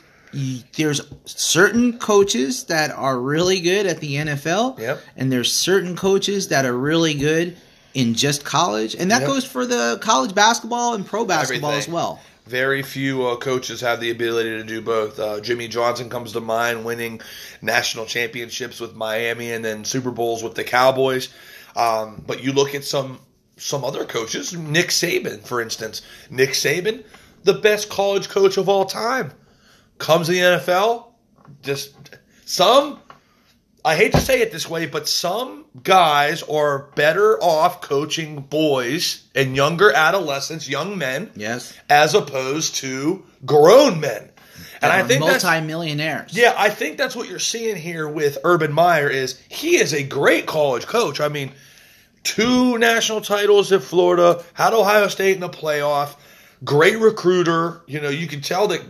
there's 0.75 1.01
certain 1.25 2.00
coaches 2.00 2.63
that 2.65 2.91
are 2.91 3.17
really 3.19 3.59
good 3.62 3.86
at 3.86 4.00
the 4.00 4.15
NFL, 4.15 4.79
Yep. 4.79 5.01
and 5.15 5.31
there's 5.31 5.53
certain 5.53 5.95
coaches 5.95 6.47
that 6.50 6.65
are 6.65 6.74
really 6.77 7.13
good 7.13 7.55
in 7.93 8.13
just 8.15 8.43
college, 8.43 8.95
and 8.95 9.12
that 9.12 9.21
Yep. 9.21 9.29
goes 9.29 9.45
for 9.45 9.65
the 9.65 10.00
college 10.01 10.33
basketball 10.36 10.95
and 10.95 11.05
pro 11.05 11.24
basketball 11.24 11.69
Everything. 11.71 11.89
as 11.91 11.93
well. 11.93 12.19
Very 12.45 12.81
few 12.81 13.25
uh, 13.27 13.36
coaches 13.36 13.81
have 13.81 14.00
the 14.00 14.09
ability 14.09 14.50
to 14.51 14.63
do 14.63 14.81
both. 14.81 15.19
Uh, 15.19 15.39
Jimmy 15.39 15.67
Johnson 15.67 16.09
comes 16.09 16.31
to 16.33 16.41
mind, 16.41 16.83
winning 16.86 17.21
national 17.62 18.05
championships 18.05 18.79
with 18.79 18.95
Miami 18.95 19.51
and 19.51 19.63
then 19.65 19.83
Super 19.86 20.12
Bowls 20.12 20.41
with 20.43 20.55
the 20.55 20.63
Cowboys. 20.63 21.29
Um, 21.75 22.24
but 22.25 22.43
you 22.43 22.53
look 22.53 22.74
at 22.74 22.83
some 22.83 23.19
some 23.57 23.83
other 23.83 24.05
coaches, 24.05 24.53
Nick 24.53 24.87
Saban, 24.89 25.41
for 25.45 25.61
instance. 25.61 26.01
Nick 26.29 26.51
Saban, 26.51 27.03
the 27.43 27.53
best 27.53 27.89
college 27.89 28.29
coach 28.29 28.57
of 28.57 28.69
all 28.69 28.85
time, 28.85 29.31
comes 29.97 30.27
to 30.27 30.33
the 30.33 30.39
NFL. 30.39 31.07
Just 31.63 31.93
some. 32.45 32.99
I 33.85 33.95
hate 33.95 34.11
to 34.13 34.19
say 34.19 34.41
it 34.41 34.51
this 34.51 34.69
way, 34.69 34.85
but 34.85 35.07
some 35.07 35.63
guys 35.81 36.43
are 36.43 36.89
better 36.95 37.41
off 37.41 37.79
coaching 37.81 38.41
boys 38.41 39.23
and 39.33 39.55
younger 39.55 39.93
adolescents, 39.93 40.67
young 40.67 40.97
men, 40.97 41.31
Yes, 41.35 41.73
as 41.89 42.13
opposed 42.13 42.75
to 42.77 43.25
grown 43.45 44.01
men. 44.01 44.29
And 44.81 44.91
I 44.91 45.03
think 45.03 45.23
that's 45.23 45.43
multi-millionaires. 45.43 46.33
yeah, 46.37 46.53
I 46.57 46.69
think 46.69 46.97
that's 46.97 47.15
what 47.15 47.29
you're 47.29 47.39
seeing 47.39 47.77
here 47.77 48.07
with 48.07 48.37
Urban 48.43 48.73
Meyer 48.73 49.09
is 49.09 49.39
he 49.49 49.77
is 49.77 49.93
a 49.93 50.03
great 50.03 50.45
college 50.45 50.85
coach. 50.85 51.19
I 51.21 51.29
mean, 51.29 51.51
two 52.27 52.77
national 52.77 53.22
titles 53.22 53.72
at 53.72 53.81
Florida, 53.81 54.43
had 54.53 54.74
Ohio 54.74 55.07
State 55.07 55.36
in 55.36 55.39
the 55.41 55.50
playoff, 55.50 56.15
great 56.63 57.00
recruiter. 57.00 57.81
You 57.88 58.01
know, 58.01 58.10
you 58.10 58.27
can 58.27 58.41
tell 58.41 58.67
that 58.67 58.81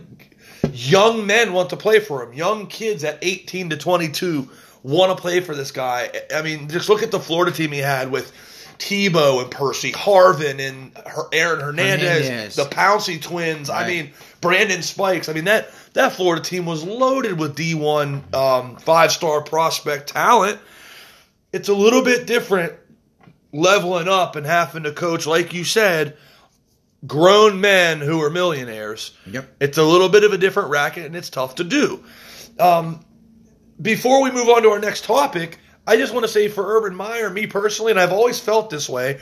young 0.72 1.26
men 1.26 1.52
want 1.52 1.70
to 1.70 1.76
play 1.76 2.00
for 2.00 2.22
him. 2.22 2.32
Young 2.32 2.66
kids 2.66 3.04
at 3.04 3.18
18 3.22 3.70
to 3.70 3.76
22 3.76 4.48
want 4.82 5.16
to 5.16 5.20
play 5.20 5.40
for 5.40 5.54
this 5.54 5.70
guy. 5.70 6.10
I 6.34 6.42
mean, 6.42 6.68
just 6.68 6.88
look 6.88 7.02
at 7.02 7.10
the 7.10 7.20
Florida 7.20 7.52
team 7.52 7.70
he 7.70 7.78
had 7.78 8.10
with 8.10 8.32
Tebow 8.78 9.42
and 9.42 9.50
Percy 9.50 9.92
Harvin 9.92 10.60
and 10.60 10.96
Her- 11.06 11.28
Aaron 11.32 11.60
Hernandez, 11.60 12.26
Hernandez. 12.28 12.56
the 12.56 12.64
Pouncey 12.64 13.20
twins. 13.20 13.70
I 13.70 13.86
mean, 13.86 14.10
Brandon 14.40 14.82
Spikes. 14.82 15.28
I 15.28 15.32
mean 15.32 15.44
that 15.44 15.70
that 15.94 16.12
Florida 16.12 16.42
team 16.42 16.64
was 16.64 16.84
loaded 16.84 17.38
with 17.38 17.56
D1 17.56 18.34
um, 18.34 18.76
five 18.76 19.10
star 19.10 19.42
prospect 19.42 20.08
talent. 20.10 20.58
It's 21.52 21.68
a 21.68 21.74
little 21.74 22.02
bit 22.02 22.26
different 22.26 22.74
leveling 23.52 24.08
up 24.08 24.36
and 24.36 24.46
having 24.46 24.82
to 24.84 24.92
coach, 24.92 25.26
like 25.26 25.52
you 25.54 25.64
said, 25.64 26.16
grown 27.06 27.60
men 27.60 28.00
who 28.00 28.22
are 28.22 28.30
millionaires. 28.30 29.16
Yep. 29.26 29.56
It's 29.60 29.78
a 29.78 29.84
little 29.84 30.08
bit 30.08 30.24
of 30.24 30.32
a 30.32 30.38
different 30.38 30.70
racket, 30.70 31.06
and 31.06 31.16
it's 31.16 31.30
tough 31.30 31.56
to 31.56 31.64
do. 31.64 32.04
Um, 32.58 33.04
before 33.80 34.22
we 34.22 34.30
move 34.30 34.48
on 34.48 34.62
to 34.62 34.70
our 34.70 34.80
next 34.80 35.04
topic, 35.04 35.58
I 35.86 35.96
just 35.96 36.12
want 36.12 36.24
to 36.24 36.32
say 36.32 36.48
for 36.48 36.76
Urban 36.76 36.94
Meyer, 36.94 37.30
me 37.30 37.46
personally, 37.46 37.92
and 37.92 38.00
I've 38.00 38.12
always 38.12 38.40
felt 38.40 38.70
this 38.70 38.88
way, 38.88 39.20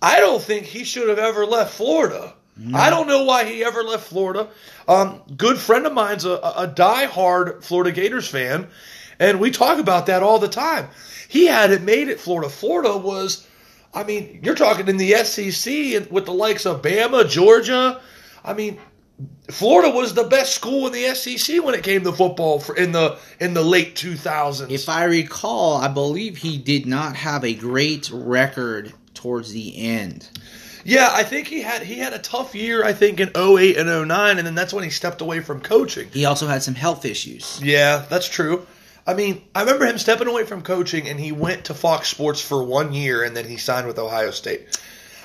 I 0.00 0.20
don't 0.20 0.42
think 0.42 0.66
he 0.66 0.84
should 0.84 1.08
have 1.08 1.18
ever 1.18 1.44
left 1.44 1.74
Florida. 1.74 2.34
I 2.74 2.90
don't 2.90 3.08
know 3.08 3.24
why 3.24 3.44
he 3.44 3.64
ever 3.64 3.82
left 3.82 4.08
Florida. 4.08 4.48
Um, 4.86 5.22
good 5.36 5.56
friend 5.58 5.86
of 5.86 5.94
mine's 5.94 6.26
a, 6.26 6.32
a 6.32 6.68
diehard 6.68 7.64
Florida 7.64 7.92
Gators 7.92 8.28
fan, 8.28 8.68
and 9.22 9.40
we 9.40 9.50
talk 9.50 9.78
about 9.78 10.06
that 10.06 10.22
all 10.22 10.38
the 10.38 10.48
time. 10.48 10.88
He 11.28 11.46
hadn't 11.46 11.84
made 11.84 12.08
it 12.08 12.20
Florida. 12.20 12.50
Florida 12.50 12.96
was, 12.96 13.46
I 13.94 14.02
mean, 14.02 14.40
you're 14.42 14.56
talking 14.56 14.88
in 14.88 14.96
the 14.96 15.12
SEC 15.24 16.10
with 16.10 16.26
the 16.26 16.32
likes 16.32 16.66
of 16.66 16.82
Bama, 16.82 17.28
Georgia. 17.28 18.00
I 18.44 18.52
mean, 18.52 18.78
Florida 19.48 19.94
was 19.94 20.14
the 20.14 20.24
best 20.24 20.54
school 20.54 20.88
in 20.88 20.92
the 20.92 21.14
SEC 21.14 21.62
when 21.62 21.74
it 21.74 21.84
came 21.84 22.02
to 22.02 22.12
football 22.12 22.58
for, 22.58 22.76
in 22.76 22.90
the 22.90 23.16
in 23.38 23.54
the 23.54 23.62
late 23.62 23.94
2000s. 23.94 24.70
If 24.70 24.88
I 24.88 25.04
recall, 25.04 25.76
I 25.76 25.88
believe 25.88 26.38
he 26.38 26.58
did 26.58 26.86
not 26.86 27.14
have 27.14 27.44
a 27.44 27.54
great 27.54 28.10
record 28.12 28.92
towards 29.14 29.52
the 29.52 29.76
end. 29.76 30.28
Yeah, 30.84 31.10
I 31.12 31.22
think 31.22 31.46
he 31.46 31.60
had 31.60 31.82
he 31.82 31.98
had 31.98 32.12
a 32.12 32.18
tough 32.18 32.56
year. 32.56 32.84
I 32.84 32.92
think 32.92 33.20
in 33.20 33.30
08 33.36 33.76
and 33.76 34.08
09, 34.08 34.38
and 34.38 34.46
then 34.46 34.56
that's 34.56 34.72
when 34.72 34.82
he 34.82 34.90
stepped 34.90 35.20
away 35.20 35.40
from 35.40 35.60
coaching. 35.60 36.08
He 36.12 36.24
also 36.24 36.48
had 36.48 36.62
some 36.64 36.74
health 36.74 37.04
issues. 37.04 37.60
Yeah, 37.62 38.04
that's 38.08 38.28
true. 38.28 38.66
I 39.06 39.14
mean, 39.14 39.42
I 39.54 39.60
remember 39.60 39.86
him 39.86 39.98
stepping 39.98 40.28
away 40.28 40.44
from 40.44 40.62
coaching, 40.62 41.08
and 41.08 41.18
he 41.18 41.32
went 41.32 41.66
to 41.66 41.74
Fox 41.74 42.08
Sports 42.08 42.40
for 42.40 42.62
one 42.62 42.92
year, 42.92 43.24
and 43.24 43.36
then 43.36 43.46
he 43.46 43.56
signed 43.56 43.86
with 43.86 43.98
Ohio 43.98 44.30
State. 44.30 44.78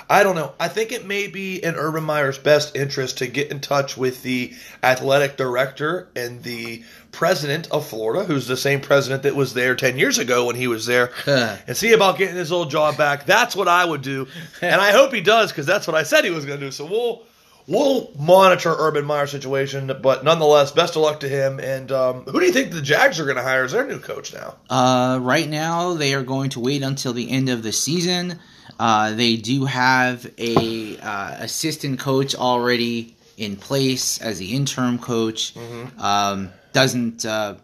I 0.09 0.23
don't 0.23 0.35
know. 0.35 0.53
I 0.57 0.69
think 0.69 0.93
it 0.93 1.05
may 1.05 1.27
be 1.27 1.61
in 1.61 1.75
Urban 1.75 2.05
Meyer's 2.05 2.37
best 2.37 2.77
interest 2.77 3.17
to 3.17 3.27
get 3.27 3.51
in 3.51 3.59
touch 3.59 3.97
with 3.97 4.23
the 4.23 4.53
athletic 4.81 5.35
director 5.35 6.07
and 6.15 6.41
the 6.43 6.83
president 7.11 7.69
of 7.71 7.85
Florida, 7.85 8.23
who's 8.23 8.47
the 8.47 8.55
same 8.55 8.79
president 8.79 9.23
that 9.23 9.35
was 9.35 9.53
there 9.53 9.75
10 9.75 9.97
years 9.97 10.17
ago 10.17 10.45
when 10.45 10.55
he 10.55 10.67
was 10.67 10.85
there, 10.85 11.11
and 11.25 11.75
see 11.75 11.91
about 11.91 12.17
getting 12.17 12.37
his 12.37 12.53
old 12.53 12.71
job 12.71 12.97
back. 12.97 13.25
That's 13.25 13.55
what 13.55 13.67
I 13.67 13.83
would 13.83 14.01
do. 14.01 14.27
And 14.61 14.79
I 14.79 14.91
hope 14.91 15.13
he 15.13 15.21
does 15.21 15.51
because 15.51 15.65
that's 15.65 15.85
what 15.87 15.95
I 15.95 16.03
said 16.03 16.23
he 16.23 16.31
was 16.31 16.45
going 16.45 16.59
to 16.59 16.65
do. 16.67 16.71
So 16.71 16.85
we'll. 16.85 17.23
We'll 17.67 18.09
monitor 18.17 18.73
Urban 18.77 19.03
Meyer's 19.05 19.31
situation, 19.31 19.91
but 20.01 20.23
nonetheless, 20.23 20.71
best 20.71 20.95
of 20.95 21.01
luck 21.01 21.19
to 21.19 21.29
him. 21.29 21.59
And 21.59 21.91
um, 21.91 22.23
who 22.23 22.39
do 22.39 22.45
you 22.45 22.53
think 22.53 22.71
the 22.71 22.81
Jags 22.81 23.19
are 23.19 23.25
going 23.25 23.35
to 23.35 23.43
hire 23.43 23.65
as 23.65 23.73
their 23.73 23.85
new 23.85 23.99
coach 23.99 24.33
now? 24.33 24.55
Uh, 24.69 25.19
right 25.21 25.49
now, 25.49 25.93
they 25.93 26.13
are 26.13 26.23
going 26.23 26.49
to 26.51 26.61
wait 26.61 26.81
until 26.81 27.11
the 27.11 27.29
end 27.29 27.49
of 27.49 27.63
the 27.63 27.73
season. 27.73 28.39
Uh, 28.79 29.13
they 29.13 29.35
do 29.35 29.65
have 29.65 30.31
a 30.37 30.97
uh, 30.99 31.35
assistant 31.39 31.99
coach 31.99 32.35
already 32.35 33.15
in 33.37 33.55
place 33.55 34.19
as 34.21 34.39
the 34.39 34.55
interim 34.55 34.97
coach. 34.97 35.53
Um, 35.97 36.51
doesn't 36.73 37.25
uh, 37.25 37.55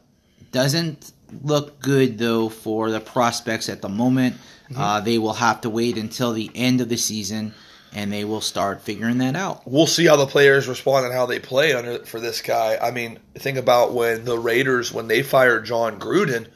doesn't 0.52 1.12
look 1.44 1.80
good 1.80 2.18
though 2.18 2.50
for 2.50 2.92
the 2.92 3.00
prospects 3.00 3.70
at 3.70 3.82
the 3.82 3.90
moment. 3.90 4.36
Uh, 4.76 5.00
they 5.02 5.20
will 5.20 5.34
have 5.34 5.62
to 5.62 5.70
wait 5.70 5.98
until 5.98 6.34
the 6.34 6.50
end 6.56 6.82
of 6.82 6.90
the 6.90 6.98
season, 6.98 7.54
and 7.94 8.12
they 8.12 8.26
will 8.26 8.42
start 8.42 8.82
figuring 8.82 9.20
that 9.20 9.36
out. 9.36 9.62
we'll 9.66 9.88
see 9.88 10.06
how 10.06 10.16
the 10.16 10.26
players 10.26 10.68
respond 10.68 11.06
and 11.06 11.14
how 11.14 11.26
they 11.26 11.40
play 11.40 11.74
under 11.74 12.04
for 12.06 12.20
this 12.20 12.42
guy. 12.42 12.78
I 12.82 12.92
mean, 12.92 13.20
think 13.36 13.58
about 13.58 13.94
when 13.94 14.26
the 14.26 14.38
Raiders 14.38 14.92
when 14.92 15.08
they 15.08 15.24
fired 15.24 15.66
Jon 15.66 16.00
Gruden, 16.00 16.48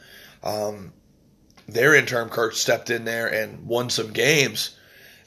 um, 0.42 0.92
their 1.68 1.94
interim 1.94 2.28
coach 2.28 2.56
stepped 2.56 2.90
in 2.90 3.04
there 3.04 3.26
and 3.32 3.66
won 3.66 3.90
some 3.90 4.12
games, 4.12 4.76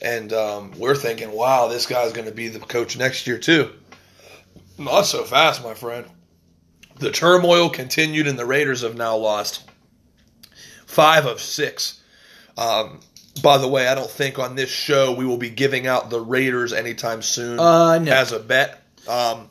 and 0.01 0.33
um, 0.33 0.71
we're 0.77 0.95
thinking, 0.95 1.31
wow, 1.31 1.67
this 1.67 1.85
guy's 1.85 2.13
going 2.13 2.27
to 2.27 2.33
be 2.33 2.47
the 2.47 2.59
coach 2.59 2.97
next 2.97 3.27
year 3.27 3.37
too. 3.37 3.71
Not 4.77 5.03
so 5.03 5.23
fast, 5.23 5.63
my 5.63 5.73
friend. 5.73 6.07
The 6.97 7.11
turmoil 7.11 7.69
continued, 7.69 8.27
and 8.27 8.37
the 8.37 8.45
Raiders 8.45 8.81
have 8.81 8.95
now 8.95 9.15
lost 9.15 9.63
five 10.85 11.25
of 11.25 11.41
six. 11.41 12.01
Um, 12.57 12.99
by 13.41 13.57
the 13.57 13.67
way, 13.67 13.87
I 13.87 13.95
don't 13.95 14.09
think 14.09 14.39
on 14.39 14.55
this 14.55 14.69
show 14.69 15.13
we 15.13 15.25
will 15.25 15.37
be 15.37 15.49
giving 15.49 15.87
out 15.87 16.09
the 16.09 16.19
Raiders 16.19 16.73
anytime 16.73 17.21
soon 17.21 17.59
Uh, 17.59 17.97
no. 17.99 18.11
as 18.11 18.31
a 18.31 18.39
bet. 18.39 18.81
Um, 19.07 19.49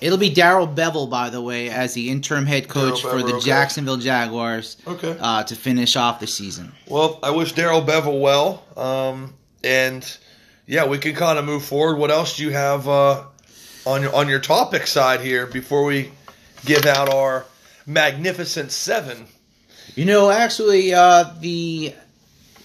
It'll 0.00 0.18
be 0.18 0.30
Darrell 0.30 0.66
Bevell, 0.66 1.10
by 1.10 1.28
the 1.28 1.42
way, 1.42 1.68
as 1.68 1.92
the 1.92 2.08
interim 2.08 2.46
head 2.46 2.68
coach 2.68 3.02
Darrell 3.02 3.18
for 3.18 3.26
the 3.26 3.34
okay. 3.34 3.44
Jacksonville 3.44 3.98
Jaguars 3.98 4.78
okay. 4.86 5.14
uh, 5.20 5.42
to 5.44 5.54
finish 5.54 5.94
off 5.94 6.20
the 6.20 6.26
season. 6.26 6.72
Well, 6.88 7.18
I 7.22 7.30
wish 7.32 7.52
Darrell 7.52 7.82
Bevell 7.82 8.18
well. 8.18 8.64
Um, 8.78 9.34
and 9.62 10.02
yeah, 10.66 10.86
we 10.86 10.96
can 10.98 11.14
kind 11.14 11.38
of 11.38 11.44
move 11.44 11.64
forward. 11.64 11.98
What 11.98 12.10
else 12.10 12.38
do 12.38 12.44
you 12.44 12.50
have 12.50 12.88
uh, 12.88 13.24
on 13.84 14.00
your 14.02 14.14
on 14.14 14.28
your 14.28 14.40
topic 14.40 14.86
side 14.86 15.20
here 15.20 15.46
before 15.46 15.84
we 15.84 16.12
give 16.64 16.86
out 16.86 17.12
our 17.12 17.44
magnificent 17.84 18.72
seven? 18.72 19.26
You 19.96 20.06
know, 20.06 20.30
actually, 20.30 20.94
uh, 20.94 21.24
the 21.40 21.92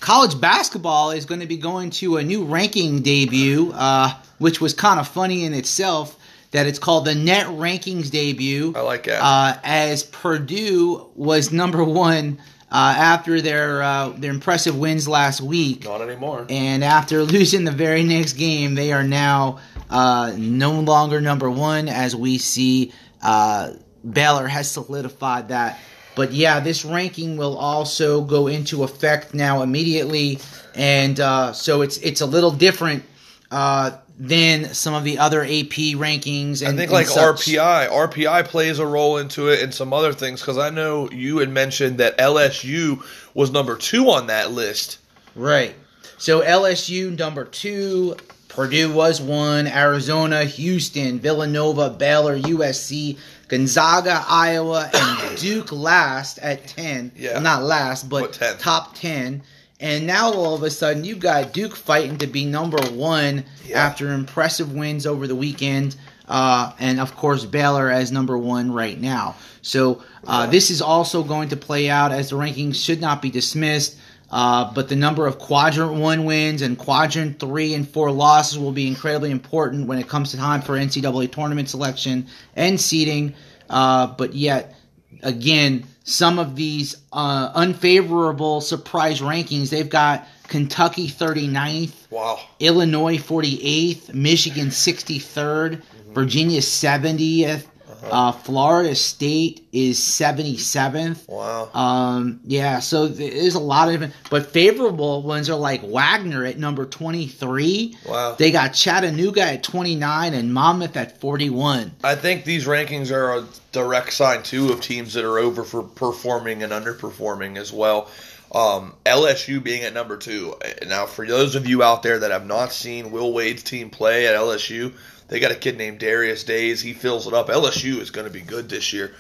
college 0.06 0.40
basketball 0.40 1.10
is 1.12 1.26
going 1.26 1.42
to 1.42 1.48
be 1.48 1.58
going 1.58 1.90
to 1.90 2.18
a 2.18 2.24
new 2.24 2.44
ranking 2.46 3.02
debut, 3.02 3.72
uh, 3.74 4.14
which 4.38 4.62
was 4.62 4.74
kind 4.74 5.00
of 5.00 5.08
funny 5.08 5.44
in 5.46 5.54
itself. 5.56 6.16
that 6.52 6.68
it's 6.68 6.80
called 6.80 7.06
the 7.06 7.16
Net 7.16 7.48
Rankings 7.48 8.12
debut. 8.12 8.72
I 8.76 8.82
like 8.82 9.04
that. 9.06 9.20
Uh, 9.22 9.58
as 9.64 10.04
Purdue 10.04 11.10
was 11.16 11.52
number 11.52 11.84
one 11.84 12.38
uh, 12.72 12.94
after 12.98 13.42
their 13.42 13.82
uh, 13.82 14.10
their 14.10 14.32
impressive 14.32 14.78
wins 14.78 15.08
last 15.08 15.42
week, 15.42 15.84
Not 15.86 16.02
anymore. 16.02 16.46
and 16.50 16.84
after 16.84 17.24
losing 17.36 17.64
the 17.66 17.72
very 17.72 18.04
next 18.04 18.34
game, 18.34 18.76
they 18.76 18.94
are 18.94 19.04
now 19.04 19.60
uh, 19.90 20.34
no 20.38 20.80
longer 20.82 21.20
number 21.20 21.50
one. 21.50 21.90
As 21.90 22.16
we 22.16 22.38
see, 22.38 22.94
uh, 23.24 23.72
Baylor 24.08 24.48
has 24.48 24.70
solidified 24.70 25.50
that. 25.50 25.80
But 26.16 26.32
yeah, 26.32 26.60
this 26.60 26.86
ranking 26.86 27.38
will 27.38 27.58
also 27.58 28.22
go 28.22 28.48
into 28.48 28.84
effect 28.84 29.34
now 29.34 29.62
immediately, 29.62 30.40
and 30.74 31.20
uh, 31.20 31.54
so 31.54 31.82
it's 31.82 31.98
it's 31.98 32.22
a 32.22 32.26
little 32.26 32.52
different 32.52 33.04
uh, 33.52 33.92
than 34.18 34.74
some 34.74 34.94
of 34.94 35.04
the 35.04 35.20
other 35.20 35.44
AP 35.44 35.96
rankings. 35.96 36.62
And 36.66 36.76
I 36.76 36.78
think 36.78 36.92
like 36.92 37.08
such. 37.08 37.46
RPI, 37.46 37.90
RPI 37.90 38.46
plays 38.46 38.80
a 38.80 38.86
role 38.86 39.18
into 39.18 39.50
it, 39.50 39.62
and 39.62 39.74
some 39.74 39.94
other 39.94 40.14
things. 40.14 40.42
Because 40.42 40.58
I 40.58 40.70
know 40.70 41.10
you 41.12 41.40
had 41.40 41.50
mentioned 41.50 41.98
that 41.98 42.18
LSU 42.18 43.04
was 43.34 43.52
number 43.52 43.76
two 43.76 44.10
on 44.10 44.28
that 44.28 44.52
list. 44.52 45.00
Right. 45.36 45.76
So 46.18 46.42
LSU 46.42 47.18
number 47.18 47.44
two, 47.44 48.16
Purdue 48.56 48.92
was 48.94 49.22
one, 49.22 49.68
Arizona, 49.68 50.46
Houston, 50.46 51.20
Villanova, 51.20 51.90
Baylor, 51.90 52.40
USC, 52.40 53.18
Gonzaga, 53.50 54.24
Iowa, 54.28 54.90
and 54.94 55.38
Duke 55.38 55.72
last 55.72 56.40
at 56.40 56.68
ten. 56.68 57.12
Yeah. 57.16 57.34
Well, 57.34 57.42
not 57.42 57.64
last, 57.64 58.10
but 58.10 58.22
But 58.22 58.34
10. 58.34 58.58
top 58.58 58.96
ten. 58.96 59.44
And 59.80 60.08
now 60.08 60.32
all 60.32 60.56
of 60.56 60.64
a 60.64 60.70
sudden 60.70 61.04
you've 61.04 61.20
got 61.20 61.52
Duke 61.54 61.76
fighting 61.76 62.18
to 62.20 62.28
be 62.28 62.46
number 62.46 62.78
one 62.92 63.44
Yeah. 63.68 63.86
after 63.86 64.14
impressive 64.14 64.72
wins 64.72 65.06
over 65.06 65.28
the 65.28 65.36
weekend. 65.36 65.96
Uh, 66.28 66.72
and 66.80 67.00
of 67.00 67.16
course 67.16 67.46
Baylor 67.46 67.90
as 67.92 68.12
number 68.12 68.38
one 68.38 68.72
right 68.72 69.00
now. 69.00 69.36
So 69.62 70.02
uh, 70.26 70.44
Yeah. 70.46 70.52
this 70.52 70.72
is 70.72 70.82
also 70.82 71.24
going 71.24 71.50
to 71.50 71.58
play 71.58 71.90
out 71.90 72.12
as 72.14 72.30
the 72.30 72.36
rankings 72.38 72.76
should 72.84 73.02
not 73.02 73.22
be 73.22 73.30
dismissed. 73.30 73.98
Uh, 74.36 74.70
but 74.74 74.90
the 74.90 74.98
number 74.98 75.26
of 75.28 75.40
quadrant 75.40 75.94
one 75.94 76.26
wins 76.26 76.62
and 76.62 76.78
quadrant 76.78 77.40
three 77.40 77.74
and 77.74 77.88
four 77.88 78.12
losses 78.12 78.60
will 78.60 78.74
be 78.74 78.86
incredibly 78.86 79.32
important 79.32 79.88
when 79.88 79.98
it 79.98 80.10
comes 80.10 80.32
to 80.32 80.36
time 80.38 80.62
for 80.62 80.74
NCAA 80.74 81.32
tournament 81.32 81.70
selection 81.70 82.28
and 82.54 82.78
seeding. 82.78 83.34
Uh, 83.70 84.08
but 84.08 84.34
yet, 84.34 84.76
again, 85.24 85.86
some 86.04 86.38
of 86.38 86.58
these 86.58 86.98
uh, 87.14 87.50
unfavorable 87.56 88.60
surprise 88.60 89.22
rankings, 89.22 89.70
they've 89.70 89.90
got 89.90 90.28
Kentucky 90.50 91.08
39th, 91.08 91.94
Wow. 92.10 92.38
Illinois 92.60 93.18
48th, 93.18 94.14
Michigan 94.14 94.68
63rd, 94.68 95.82
Virginia 96.12 96.60
70th, 96.60 97.68
uh, 98.12 98.32
Florida 98.32 98.96
State 98.96 99.68
is 99.72 100.00
77th. 100.00 101.28
Wow. 101.28 101.70
Um, 101.74 102.40
yeah, 102.46 102.80
so 102.80 103.08
there's 103.08 103.56
a 103.56 103.60
lot 103.60 103.94
of 103.94 104.14
but 104.30 104.48
favorable 104.48 105.22
ones 105.24 105.50
are 105.50 105.58
like 105.58 105.82
Wagner 105.84 106.46
at 106.46 106.58
number 106.58 106.86
23. 106.86 107.98
Wow. 108.08 108.36
They 108.38 108.52
got 108.52 108.74
Chattanooga 108.74 109.42
at 109.42 109.64
29 109.64 110.34
and 110.34 110.54
Monmouth 110.54 110.98
at 110.98 111.20
41. 111.20 111.92
I 112.04 112.16
think 112.16 112.46
these 112.46 112.66
rankings 112.66 113.12
are 113.12 113.40
a 113.40 113.46
direct 113.72 114.14
sign 114.14 114.44
too 114.44 114.72
of 114.72 114.82
teams 114.82 115.14
that 115.14 115.26
are 115.26 115.38
over 115.40 115.64
for 115.64 115.84
performing 115.84 116.64
and 116.64 116.72
underperforming 116.72 117.58
as 117.58 117.74
well. 117.74 118.10
Um, 118.54 118.94
LSU 119.06 119.62
being 119.62 119.84
at 119.84 119.94
number 119.94 120.16
two. 120.16 120.56
Now, 120.88 121.08
for 121.08 121.26
those 121.28 121.56
of 121.56 121.68
you 121.68 121.84
out 121.84 122.04
there 122.04 122.20
that 122.20 122.32
have 122.32 122.46
not 122.46 122.72
seen 122.72 123.12
Will 123.12 123.34
Wade's 123.34 123.64
team 123.64 123.90
play 123.90 124.28
at 124.28 124.36
LSU, 124.36 124.94
they 125.28 125.40
got 125.40 125.52
a 125.52 125.56
kid 125.56 125.78
named 125.78 126.00
Darius 126.00 126.44
Days. 126.44 126.82
He 126.82 126.94
fills 126.94 127.28
it 127.28 127.34
up. 127.34 127.48
LSU 127.48 128.00
is 128.00 128.12
going 128.12 128.28
to 128.28 128.34
be 128.34 128.42
good 128.42 128.70
this 128.70 128.94
year. 128.94 129.14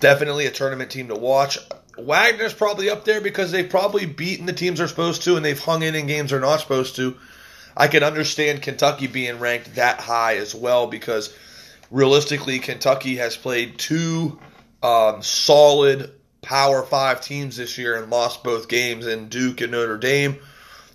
Definitely 0.00 0.46
a 0.46 0.50
tournament 0.50 0.90
team 0.90 1.08
to 1.08 1.14
watch. 1.14 1.58
Wagner's 1.96 2.52
probably 2.52 2.90
up 2.90 3.04
there 3.04 3.20
because 3.20 3.52
they've 3.52 3.68
probably 3.68 4.04
beaten 4.04 4.46
the 4.46 4.52
teams 4.52 4.78
they're 4.78 4.88
supposed 4.88 5.22
to 5.22 5.36
and 5.36 5.44
they've 5.44 5.58
hung 5.58 5.82
in 5.82 5.94
in 5.94 6.06
games 6.06 6.30
they're 6.30 6.40
not 6.40 6.60
supposed 6.60 6.96
to. 6.96 7.16
I 7.76 7.88
can 7.88 8.02
understand 8.02 8.62
Kentucky 8.62 9.06
being 9.06 9.38
ranked 9.38 9.76
that 9.76 10.00
high 10.00 10.36
as 10.36 10.54
well 10.54 10.86
because 10.86 11.34
realistically, 11.90 12.58
Kentucky 12.58 13.16
has 13.16 13.36
played 13.36 13.78
two 13.78 14.38
um, 14.82 15.22
solid 15.22 16.12
Power 16.42 16.82
Five 16.82 17.22
teams 17.22 17.56
this 17.56 17.78
year 17.78 17.96
and 17.96 18.10
lost 18.10 18.44
both 18.44 18.68
games 18.68 19.06
in 19.06 19.28
Duke 19.28 19.60
and 19.60 19.72
Notre 19.72 19.96
Dame. 19.96 20.38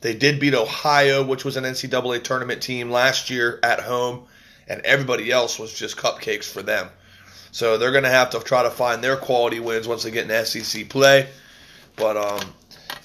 They 0.01 0.13
did 0.13 0.39
beat 0.39 0.53
Ohio, 0.53 1.25
which 1.25 1.43
was 1.43 1.57
an 1.57 1.65
NCAA 1.65 2.23
tournament 2.23 2.61
team 2.61 2.89
last 2.89 3.29
year 3.29 3.59
at 3.63 3.81
home, 3.81 4.27
and 4.69 4.81
everybody 4.85 5.31
else 5.31 5.59
was 5.59 5.73
just 5.73 5.97
cupcakes 5.97 6.45
for 6.45 6.61
them. 6.61 6.87
So 7.51 7.77
they're 7.77 7.91
going 7.91 8.03
to 8.03 8.09
have 8.09 8.29
to 8.31 8.39
try 8.39 8.63
to 8.63 8.69
find 8.69 9.03
their 9.03 9.17
quality 9.17 9.59
wins 9.59 9.87
once 9.87 10.03
they 10.03 10.11
get 10.11 10.29
in 10.29 10.45
SEC 10.45 10.87
play. 10.87 11.27
But 11.95 12.15
um, 12.15 12.53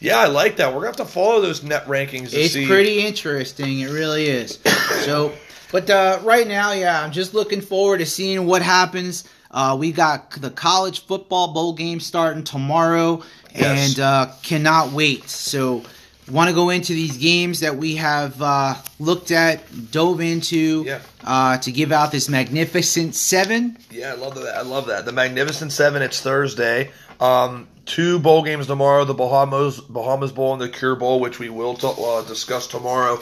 yeah, 0.01 0.19
I 0.19 0.27
like 0.27 0.57
that. 0.57 0.69
We're 0.69 0.83
going 0.83 0.93
to 0.93 0.99
have 1.01 1.09
to 1.09 1.13
follow 1.13 1.41
those 1.41 1.63
net 1.63 1.87
rankings 1.87 2.31
to 2.31 2.37
It's 2.41 2.53
see. 2.53 2.67
pretty 2.67 3.01
interesting. 3.01 3.81
It 3.81 3.91
really 3.91 4.27
is. 4.27 4.59
So, 5.05 5.33
but 5.73 5.91
uh, 5.91 6.21
right 6.23 6.47
now, 6.47 6.73
yeah, 6.73 7.03
I'm 7.03 7.11
just 7.11 7.35
looking 7.35 7.61
forward 7.61 7.99
to 7.99 8.07
seeing 8.07 8.47
what 8.47 8.63
happens. 8.63 9.25
Uh, 9.51 9.77
we 9.79 9.93
got 9.93 10.31
the 10.33 10.51
college 10.51 11.05
football 11.07 11.53
bowl 11.53 11.73
game 11.73 12.01
starting 12.01 12.45
tomorrow, 12.45 13.23
Yes. 13.55 13.91
and 13.97 14.01
uh, 14.01 14.33
cannot 14.43 14.93
wait. 14.93 15.29
So, 15.29 15.83
want 16.31 16.49
to 16.49 16.55
go 16.55 16.71
into 16.71 16.93
these 16.95 17.17
games 17.19 17.61
that 17.61 17.77
we 17.77 17.97
have 17.97 18.41
uh, 18.41 18.75
looked 18.99 19.31
at, 19.31 19.63
dove 19.91 20.21
into, 20.21 20.85
Yeah. 20.87 21.01
uh, 21.23 21.59
to 21.59 21.71
give 21.73 21.93
out 21.93 22.13
this 22.13 22.29
magnificent 22.29 23.15
seven. 23.15 23.77
Yeah, 23.91 24.13
I 24.13 24.15
love 24.17 24.35
that. 24.37 24.57
I 24.57 24.63
love 24.63 24.87
that. 24.87 25.05
The 25.05 25.13
Magnificent 25.13 25.73
Seven. 25.73 26.03
It's 26.03 26.21
Thursday. 26.21 26.91
Um, 27.21 27.69
two 27.87 28.19
bowl 28.19 28.43
games 28.43 28.67
tomorrow: 28.67 29.05
the 29.05 29.15
Bahamas 29.15 29.81
Bahamas 29.81 30.33
Bowl 30.33 30.53
and 30.53 30.61
the 30.63 30.69
Cure 30.69 30.97
Bowl, 30.97 31.21
which 31.21 31.39
we 31.39 31.49
will 31.49 31.75
t- 31.75 31.87
uh, 31.87 32.23
discuss 32.23 32.67
tomorrow. 32.67 33.21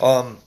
Um, 0.00 0.38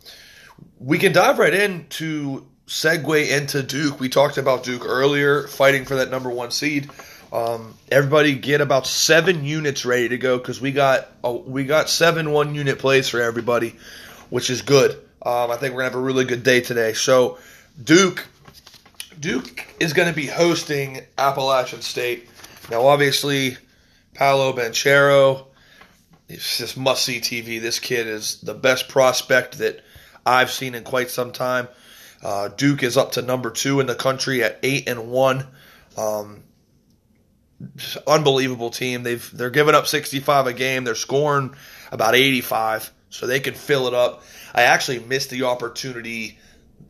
we 0.79 0.97
can 0.97 1.11
dive 1.11 1.39
right 1.39 1.53
in 1.53 1.87
to 1.89 2.45
segue 2.67 3.29
into 3.29 3.63
Duke. 3.63 3.99
We 3.99 4.09
talked 4.09 4.37
about 4.37 4.63
Duke 4.63 4.83
earlier, 4.85 5.47
fighting 5.47 5.85
for 5.85 5.95
that 5.95 6.09
number 6.09 6.29
one 6.29 6.51
seed. 6.51 6.89
Um, 7.35 7.73
everybody 7.91 8.35
get 8.35 8.61
about 8.61 8.87
seven 8.87 9.43
units 9.43 9.83
ready 9.83 10.07
to 10.07 10.17
go 10.17 10.37
because 10.37 10.61
we 10.61 10.71
got 10.71 11.09
uh, 11.21 11.33
we 11.33 11.65
got 11.65 11.89
seven 11.89 12.31
one 12.31 12.55
unit 12.55 12.79
plays 12.79 13.09
for 13.09 13.19
everybody, 13.19 13.75
which 14.29 14.49
is 14.49 14.61
good. 14.61 14.91
Um, 15.21 15.51
I 15.51 15.57
think 15.57 15.73
we're 15.73 15.81
gonna 15.81 15.91
have 15.91 15.95
a 15.95 15.99
really 15.99 16.23
good 16.23 16.43
day 16.43 16.61
today. 16.61 16.93
So 16.93 17.37
Duke 17.83 18.25
Duke 19.19 19.65
is 19.81 19.91
going 19.91 20.07
to 20.07 20.15
be 20.15 20.27
hosting 20.27 21.01
Appalachian 21.17 21.81
State. 21.81 22.29
Now, 22.69 22.85
obviously, 22.87 23.57
Paolo 24.13 24.53
Banchero, 24.53 25.47
it's 26.29 26.57
just 26.57 26.77
must 26.77 27.03
see 27.03 27.19
TV. 27.19 27.61
This 27.61 27.79
kid 27.79 28.07
is 28.07 28.39
the 28.41 28.53
best 28.53 28.87
prospect 28.87 29.57
that 29.59 29.83
I've 30.25 30.51
seen 30.51 30.73
in 30.73 30.83
quite 30.83 31.09
some 31.09 31.31
time. 31.31 31.67
Uh, 32.23 32.47
Duke 32.47 32.83
is 32.83 32.97
up 32.97 33.13
to 33.13 33.21
number 33.21 33.49
two 33.49 33.79
in 33.79 33.87
the 33.87 33.95
country 33.95 34.41
at 34.43 34.59
eight 34.63 34.87
and 34.87 35.09
one. 35.09 35.47
Um, 35.97 36.44
unbelievable 38.07 38.69
team. 38.69 39.03
They've 39.03 39.29
they're 39.31 39.49
giving 39.49 39.75
up 39.75 39.87
65 39.87 40.47
a 40.47 40.53
game. 40.53 40.83
They're 40.83 40.95
scoring 40.95 41.55
about 41.91 42.15
85, 42.15 42.91
so 43.09 43.27
they 43.27 43.39
can 43.39 43.53
fill 43.53 43.87
it 43.87 43.93
up. 43.93 44.23
I 44.53 44.63
actually 44.63 44.99
missed 44.99 45.29
the 45.29 45.43
opportunity 45.43 46.37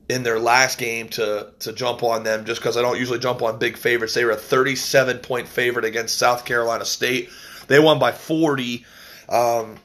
in 0.08 0.23
their 0.23 0.39
last 0.39 0.78
game 0.78 1.10
to 1.10 1.51
to 1.60 1.73
jump 1.73 2.04
on 2.04 2.23
them 2.23 2.45
just 2.45 2.62
because 2.62 2.78
I 2.78 2.82
don't 2.82 2.99
usually 2.99 3.19
jump 3.19 3.41
on 3.41 3.60
big 3.60 3.78
favorites. 3.78 4.13
They 4.13 4.25
were 4.25 4.32
a 4.32 4.38
37 4.38 5.19
point 5.19 5.47
favorite 5.47 5.86
against 5.86 6.17
South 6.17 6.45
Carolina 6.45 6.86
State. 6.86 7.30
They 7.67 7.80
won 7.80 7.99
by 7.99 8.12
40. 8.12 8.86
Um, 9.30 9.78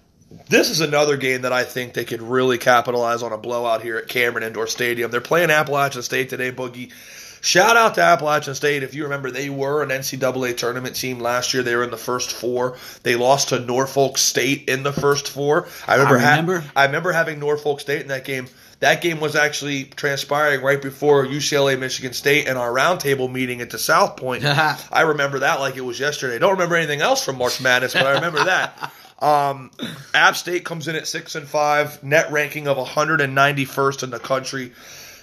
this 0.48 0.70
is 0.70 0.80
another 0.80 1.16
game 1.16 1.42
that 1.42 1.52
I 1.52 1.64
think 1.64 1.94
they 1.94 2.04
could 2.04 2.22
really 2.22 2.58
capitalize 2.58 3.22
on 3.22 3.32
a 3.32 3.38
blowout 3.38 3.82
here 3.82 3.96
at 3.96 4.08
Cameron 4.08 4.44
Indoor 4.44 4.66
Stadium. 4.66 5.10
They're 5.10 5.20
playing 5.20 5.50
Appalachian 5.50 6.02
State 6.02 6.28
today, 6.28 6.52
Boogie. 6.52 6.92
Shout 7.40 7.76
out 7.76 7.94
to 7.94 8.02
Appalachian 8.02 8.54
State. 8.54 8.82
If 8.82 8.94
you 8.94 9.04
remember, 9.04 9.30
they 9.30 9.48
were 9.48 9.82
an 9.82 9.88
NCAA 9.88 10.56
tournament 10.56 10.96
team 10.96 11.20
last 11.20 11.54
year. 11.54 11.62
They 11.62 11.74
were 11.74 11.84
in 11.84 11.90
the 11.90 11.96
first 11.96 12.32
four. 12.32 12.76
They 13.02 13.16
lost 13.16 13.48
to 13.48 13.60
Norfolk 13.60 14.18
State 14.18 14.68
in 14.68 14.82
the 14.82 14.92
first 14.92 15.28
four. 15.28 15.66
I 15.86 15.94
remember. 15.94 16.18
I 16.18 16.30
remember. 16.30 16.64
I 16.76 16.86
remember 16.86 17.12
having 17.12 17.38
Norfolk 17.38 17.80
State 17.80 18.02
in 18.02 18.08
that 18.08 18.24
game. 18.24 18.48
That 18.80 19.02
game 19.02 19.20
was 19.20 19.36
actually 19.36 19.84
transpiring 19.84 20.62
right 20.62 20.80
before 20.80 21.26
UCLA 21.26 21.78
Michigan 21.78 22.14
State 22.14 22.48
and 22.48 22.56
our 22.56 22.70
roundtable 22.70 23.30
meeting 23.30 23.60
at 23.60 23.68
the 23.70 23.78
South 23.78 24.16
Point. 24.16 24.42
I 24.92 25.02
remember 25.02 25.40
that 25.40 25.60
like 25.60 25.76
it 25.76 25.82
was 25.82 26.00
yesterday. 26.00 26.36
I 26.36 26.38
don't 26.38 26.52
remember 26.52 26.76
anything 26.76 27.02
else 27.02 27.22
from 27.22 27.36
March 27.36 27.60
Madness, 27.60 27.92
but 27.92 28.06
I 28.06 28.12
remember 28.12 28.44
that. 28.44 28.92
Um, 29.20 29.70
App 30.14 30.34
State 30.34 30.64
comes 30.64 30.88
in 30.88 30.96
at 30.96 31.06
six 31.06 31.34
and 31.34 31.46
five, 31.46 32.02
net 32.02 32.32
ranking 32.32 32.68
of 32.68 32.78
191st 32.78 34.02
in 34.02 34.08
the 34.08 34.18
country. 34.18 34.72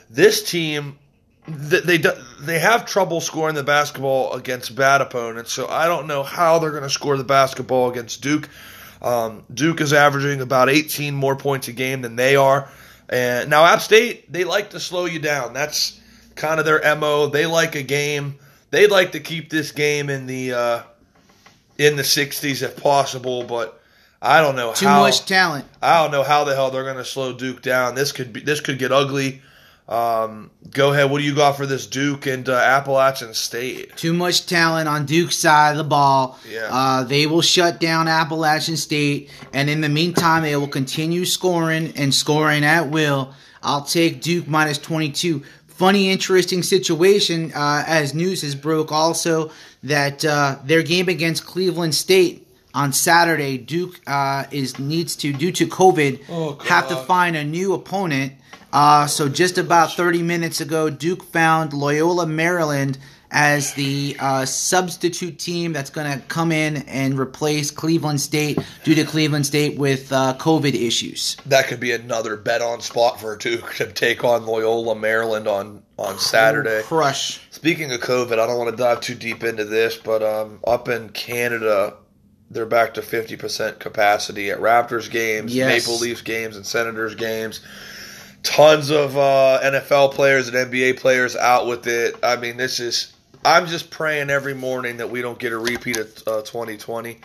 This 0.07 0.47
team, 0.47 0.99
they 1.47 1.97
do- 1.97 2.11
they 2.41 2.59
have 2.59 2.85
trouble 2.85 3.21
scoring 3.21 3.55
the 3.55 3.63
basketball 3.63 4.33
against 4.33 4.75
bad 4.75 5.01
opponents. 5.01 5.53
So 5.53 5.67
I 5.67 5.87
don't 5.87 6.07
know 6.07 6.23
how 6.23 6.59
they're 6.59 6.71
going 6.71 6.83
to 6.83 6.89
score 6.89 7.17
the 7.17 7.23
basketball 7.23 7.89
against 7.89 8.21
Duke. 8.21 8.49
Um, 9.01 9.43
Duke 9.53 9.79
is 9.81 9.93
averaging 9.93 10.41
about 10.41 10.69
18 10.69 11.13
more 11.15 11.35
points 11.35 11.67
a 11.67 11.73
game 11.73 12.01
than 12.01 12.15
they 12.15 12.35
are. 12.35 12.69
And 13.09 13.49
now 13.49 13.65
App 13.65 13.81
State, 13.81 14.31
they 14.31 14.43
like 14.43 14.71
to 14.71 14.79
slow 14.79 15.05
you 15.05 15.19
down. 15.19 15.53
That's 15.53 15.99
kind 16.35 16.59
of 16.59 16.65
their 16.65 16.81
mo. 16.97 17.27
They 17.27 17.45
like 17.45 17.75
a 17.75 17.83
game. 17.83 18.37
They'd 18.71 18.91
like 18.91 19.13
to 19.13 19.19
keep 19.21 19.49
this 19.49 19.71
game 19.71 20.09
in 20.09 20.25
the 20.27 20.53
uh, 20.53 20.81
in 21.77 21.95
the 21.95 22.03
60s 22.03 22.61
if 22.63 22.81
possible, 22.81 23.43
but 23.43 23.79
I 24.21 24.41
don't 24.41 24.55
know 24.57 24.73
Too 24.73 24.87
how. 24.87 24.99
much 25.01 25.25
talent. 25.25 25.65
I 25.81 26.01
don't 26.01 26.11
know 26.11 26.23
how 26.23 26.43
the 26.43 26.55
hell 26.55 26.71
they're 26.71 26.83
going 26.83 26.97
to 26.97 27.05
slow 27.05 27.31
Duke 27.33 27.61
down. 27.61 27.95
This 27.95 28.11
could 28.11 28.33
be 28.33 28.41
this 28.41 28.59
could 28.59 28.77
get 28.79 28.91
ugly. 28.91 29.41
Um, 29.87 30.51
go 30.69 30.91
ahead. 30.91 31.09
What 31.09 31.19
do 31.19 31.23
you 31.23 31.33
got 31.33 31.55
for 31.55 31.65
this 31.65 31.87
Duke 31.87 32.25
and 32.25 32.47
uh, 32.49 32.53
Appalachian 32.53 33.33
State? 33.33 33.95
Too 33.95 34.13
much 34.13 34.45
talent 34.45 34.89
on 34.89 35.05
Duke's 35.05 35.37
side 35.37 35.71
of 35.71 35.77
the 35.77 35.83
ball. 35.85 36.37
Yeah. 36.49 36.67
Uh, 36.69 37.03
they 37.03 37.25
will 37.25 37.41
shut 37.41 37.79
down 37.79 38.07
Appalachian 38.07 38.75
State, 38.75 39.29
and 39.53 39.69
in 39.69 39.79
the 39.81 39.89
meantime, 39.89 40.43
they 40.43 40.55
will 40.57 40.67
continue 40.67 41.23
scoring 41.25 41.93
and 41.95 42.13
scoring 42.13 42.65
at 42.65 42.89
will. 42.89 43.33
I'll 43.63 43.83
take 43.83 44.21
Duke 44.21 44.47
minus 44.47 44.77
22. 44.77 45.43
Funny, 45.67 46.09
interesting 46.09 46.63
situation 46.63 47.51
uh, 47.55 47.83
as 47.87 48.13
news 48.13 48.41
has 48.41 48.55
broke 48.55 48.91
also 48.91 49.51
that 49.83 50.25
uh, 50.25 50.57
their 50.65 50.81
game 50.83 51.07
against 51.07 51.45
Cleveland 51.45 51.95
State 51.95 52.47
on 52.73 52.91
Saturday, 52.91 53.57
Duke 53.57 53.99
uh, 54.05 54.45
is 54.51 54.79
needs 54.79 55.15
to 55.17 55.31
due 55.33 55.51
to 55.53 55.67
COVID 55.67 56.23
Oh, 56.29 56.55
have 56.65 56.89
to 56.89 56.95
find 56.95 57.35
a 57.35 57.43
new 57.43 57.73
opponent. 57.73 58.33
Uh, 58.73 59.07
so 59.07 59.29
just 59.29 59.57
about 59.57 59.93
30 59.93 60.21
minutes 60.23 60.61
ago, 60.61 60.89
Duke 60.89 61.23
found 61.23 61.73
Loyola, 61.73 62.25
Maryland 62.27 62.97
as 63.29 63.73
the 63.73 64.15
uh, 64.19 64.45
substitute 64.45 65.37
team 65.37 65.73
that's 65.73 65.89
going 65.89 66.09
to 66.09 66.25
come 66.27 66.51
in 66.51 66.77
and 66.87 67.19
replace 67.19 67.71
Cleveland 67.71 68.21
State 68.21 68.57
due 68.83 68.95
to 68.95 69.03
Cleveland 69.03 69.45
State 69.45 69.77
with 69.77 70.11
uh, 70.13 70.35
COVID 70.39 70.73
issues. 70.73 71.35
That 71.45 71.67
could 71.67 71.79
be 71.79 71.91
another 71.91 72.37
bet 72.37 72.61
on 72.61 72.79
spot 72.79 73.19
for 73.19 73.35
Duke 73.35 73.73
to 73.75 73.91
take 73.91 74.23
on 74.23 74.45
Loyola 74.45 74.95
Maryland 74.95 75.47
on 75.47 75.83
on 75.97 76.19
Saturday. 76.19 76.83
Crush. 76.83 77.41
Speaking 77.49 77.91
of 77.91 77.99
COVID, 77.99 78.33
I 78.33 78.45
don't 78.47 78.57
want 78.57 78.69
to 78.69 78.77
dive 78.81 79.01
too 79.01 79.15
deep 79.15 79.43
into 79.43 79.65
this, 79.65 79.97
but 79.97 80.21
um, 80.23 80.59
up 80.65 80.87
in 80.87 81.09
Canada, 81.09 81.95
they're 82.51 82.67
back 82.67 82.93
to 82.93 83.01
50% 83.01 83.79
capacity 83.79 84.51
at 84.51 84.59
Raptors 84.59 85.09
games, 85.09 85.53
Yes. 85.55 85.87
Maple 85.87 85.99
Leafs 85.99 86.21
games, 86.21 86.55
and 86.55 86.65
Senators 86.65 87.15
games. 87.15 87.61
Tons 88.43 88.91
of 88.91 89.17
uh, 89.17 89.59
NFL 89.63 90.13
players 90.13 90.47
and 90.47 90.55
NBA 90.55 90.99
players 90.99 91.35
out 91.35 91.67
with 91.67 91.87
it. 91.87 92.15
I 92.23 92.35
mean, 92.37 92.57
this 92.57 92.79
is. 92.79 93.13
I'm 93.45 93.67
just 93.67 93.91
praying 93.91 94.29
every 94.29 94.53
morning 94.53 94.97
that 94.97 95.09
we 95.09 95.21
don't 95.21 95.39
get 95.39 95.53
a 95.53 95.57
repeat 95.57 95.97
of 95.97 96.07
uh, 96.27 96.41
2020. 96.41 97.19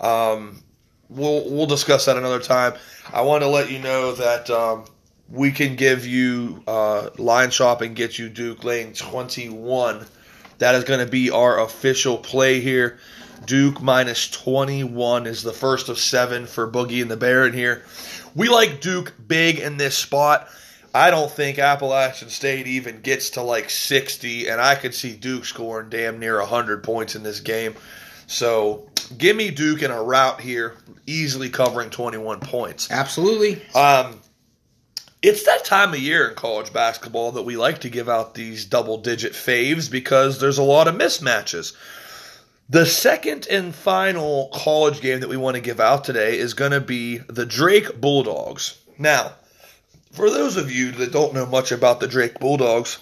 Um, 0.00 0.62
we'll 1.08 1.48
we'll 1.50 1.66
discuss 1.66 2.06
that 2.06 2.16
another 2.16 2.40
time. 2.40 2.74
I 3.12 3.22
want 3.22 3.42
to 3.42 3.48
let 3.48 3.70
you 3.70 3.78
know 3.78 4.12
that 4.12 4.50
um, 4.50 4.84
we 5.30 5.50
can 5.50 5.76
give 5.76 6.06
you 6.06 6.62
uh, 6.66 7.10
line 7.18 7.50
shopping, 7.50 7.94
get 7.94 8.18
you 8.18 8.28
Duke 8.28 8.64
Lane 8.64 8.92
21. 8.92 10.06
That 10.58 10.74
is 10.74 10.84
going 10.84 11.04
to 11.04 11.10
be 11.10 11.30
our 11.30 11.60
official 11.60 12.18
play 12.18 12.60
here. 12.60 12.98
Duke 13.46 13.82
minus 13.82 14.28
21 14.30 15.26
is 15.26 15.42
the 15.42 15.52
first 15.52 15.88
of 15.88 15.98
seven 15.98 16.46
for 16.46 16.70
Boogie 16.70 17.02
and 17.02 17.10
the 17.10 17.16
Baron 17.16 17.52
here. 17.52 17.82
We 18.34 18.48
like 18.48 18.80
Duke 18.80 19.14
big 19.26 19.58
in 19.58 19.76
this 19.76 19.96
spot. 19.96 20.48
I 20.94 21.10
don't 21.10 21.30
think 21.30 21.58
Appalachian 21.58 22.28
State 22.28 22.66
even 22.66 23.00
gets 23.00 23.30
to 23.30 23.42
like 23.42 23.70
60, 23.70 24.48
and 24.48 24.60
I 24.60 24.74
could 24.74 24.94
see 24.94 25.14
Duke 25.14 25.44
scoring 25.44 25.88
damn 25.88 26.18
near 26.18 26.38
100 26.38 26.84
points 26.84 27.16
in 27.16 27.22
this 27.22 27.40
game. 27.40 27.74
So 28.26 28.90
give 29.16 29.36
me 29.36 29.50
Duke 29.50 29.82
in 29.82 29.90
a 29.90 30.02
rout 30.02 30.40
here, 30.40 30.76
easily 31.06 31.48
covering 31.48 31.90
21 31.90 32.40
points. 32.40 32.90
Absolutely. 32.90 33.62
Um, 33.74 34.20
it's 35.22 35.44
that 35.44 35.64
time 35.64 35.94
of 35.94 36.00
year 36.00 36.28
in 36.28 36.34
college 36.34 36.72
basketball 36.72 37.32
that 37.32 37.42
we 37.42 37.56
like 37.56 37.80
to 37.80 37.88
give 37.88 38.08
out 38.08 38.34
these 38.34 38.64
double 38.64 38.98
digit 38.98 39.32
faves 39.32 39.90
because 39.90 40.40
there's 40.40 40.58
a 40.58 40.62
lot 40.62 40.88
of 40.88 40.96
mismatches. 40.96 41.74
The 42.68 42.86
second 42.86 43.46
and 43.50 43.74
final 43.74 44.48
college 44.54 45.00
game 45.00 45.20
that 45.20 45.28
we 45.28 45.36
want 45.36 45.56
to 45.56 45.60
give 45.60 45.80
out 45.80 46.04
today 46.04 46.38
is 46.38 46.54
going 46.54 46.70
to 46.70 46.80
be 46.80 47.18
the 47.18 47.44
Drake 47.44 48.00
Bulldogs. 48.00 48.78
Now, 48.98 49.32
for 50.12 50.30
those 50.30 50.56
of 50.56 50.70
you 50.70 50.92
that 50.92 51.12
don't 51.12 51.34
know 51.34 51.44
much 51.44 51.72
about 51.72 52.00
the 52.00 52.06
Drake 52.06 52.38
Bulldogs, 52.38 52.98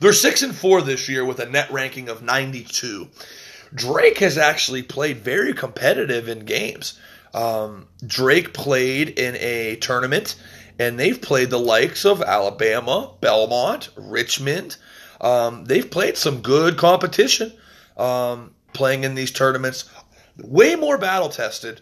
they're 0.00 0.12
6 0.12 0.42
and 0.42 0.54
4 0.54 0.82
this 0.82 1.08
year 1.08 1.24
with 1.24 1.38
a 1.40 1.46
net 1.46 1.70
ranking 1.70 2.08
of 2.08 2.22
92. 2.22 3.08
Drake 3.74 4.18
has 4.18 4.36
actually 4.36 4.82
played 4.82 5.18
very 5.18 5.54
competitive 5.54 6.28
in 6.28 6.40
games. 6.40 6.98
Um, 7.32 7.86
Drake 8.06 8.52
played 8.52 9.18
in 9.18 9.36
a 9.36 9.76
tournament, 9.76 10.34
and 10.78 10.98
they've 10.98 11.20
played 11.20 11.50
the 11.50 11.58
likes 11.58 12.04
of 12.04 12.22
Alabama, 12.22 13.12
Belmont, 13.20 13.90
Richmond. 13.96 14.76
Um, 15.20 15.64
they've 15.64 15.90
played 15.90 16.16
some 16.16 16.40
good 16.40 16.76
competition 16.76 17.52
um, 17.96 18.54
playing 18.72 19.04
in 19.04 19.14
these 19.14 19.30
tournaments. 19.30 19.88
Way 20.38 20.76
more 20.76 20.98
battle 20.98 21.28
tested. 21.28 21.80